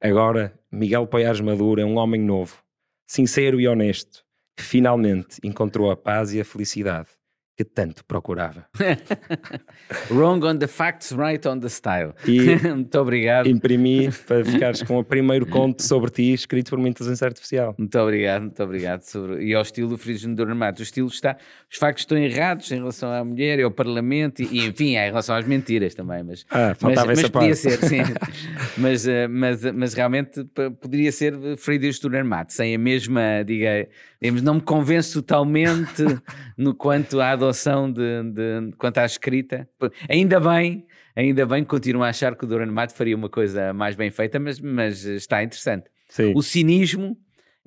[0.01, 2.64] Agora, Miguel Poiares Maduro é um homem novo,
[3.07, 4.25] sincero e honesto,
[4.57, 7.09] que finalmente encontrou a paz e a felicidade
[7.57, 8.67] que tanto procurava.
[10.11, 12.13] Wrong on the facts, right on the style.
[12.27, 13.49] E Muito obrigado.
[13.49, 17.75] Imprimi para ficares com o primeiro conto sobre ti escrito por uma inteligência artificial.
[17.79, 19.03] Muito obrigado, muito obrigado.
[19.03, 19.45] Sobre...
[19.45, 20.81] E ao estilo do Friedrich Dormato.
[20.81, 21.37] O estilo está...
[21.71, 25.37] Os factos estão errados em relação à mulher e ao Parlamento e, enfim, em relação
[25.37, 26.25] às mentiras também.
[26.25, 28.03] Mas, ah, faltava mas, essa mas podia ser, sim.
[28.77, 30.45] mas, eh, mas, mas realmente
[30.81, 33.89] poderia ser Friedrich Dormato, sem a mesma, diga,
[34.25, 36.03] digamos, não me convence totalmente
[36.57, 39.69] no quanto à adoção de, de, quanto à escrita.
[40.09, 43.75] Ainda bem, ainda bem que continuo a achar que o Duran Mato faria uma coisa
[43.75, 45.91] mais bem feita, mas, mas está interessante.
[46.09, 46.33] Sim.
[46.35, 47.19] O cinismo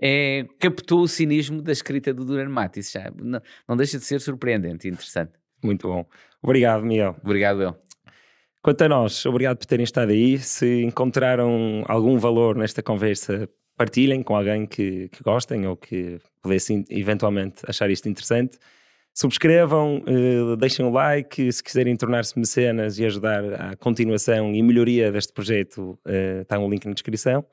[0.02, 2.80] é, captou o cinismo da escrita do Duran Mato.
[2.80, 5.34] Isso já não, não deixa de ser surpreendente e interessante.
[5.64, 6.08] Muito bom.
[6.42, 7.16] Obrigado, Miguel.
[7.24, 7.76] Obrigado, eu.
[8.64, 10.40] Quanto a nós, obrigado por terem estado aí.
[10.40, 16.86] Se encontraram algum valor nesta conversa, partilhem com alguém que, que gostem ou que pudessem
[16.90, 18.58] eventualmente achar isto interessante.
[19.14, 25.12] Subscrevam, uh, deixem o like, se quiserem tornar-se mecenas e ajudar à continuação e melhoria
[25.12, 27.46] deste projeto, uh, está um link na descrição.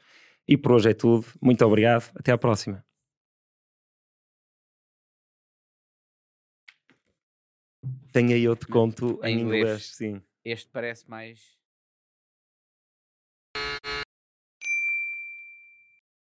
[0.46, 1.26] E por hoje é tudo.
[1.40, 2.10] Muito obrigado.
[2.14, 2.84] Até à próxima.
[8.12, 9.62] Tenho aí outro conto em, em inglês.
[9.62, 9.86] inglês.
[9.96, 10.22] Sim.
[10.44, 11.53] Este parece mais.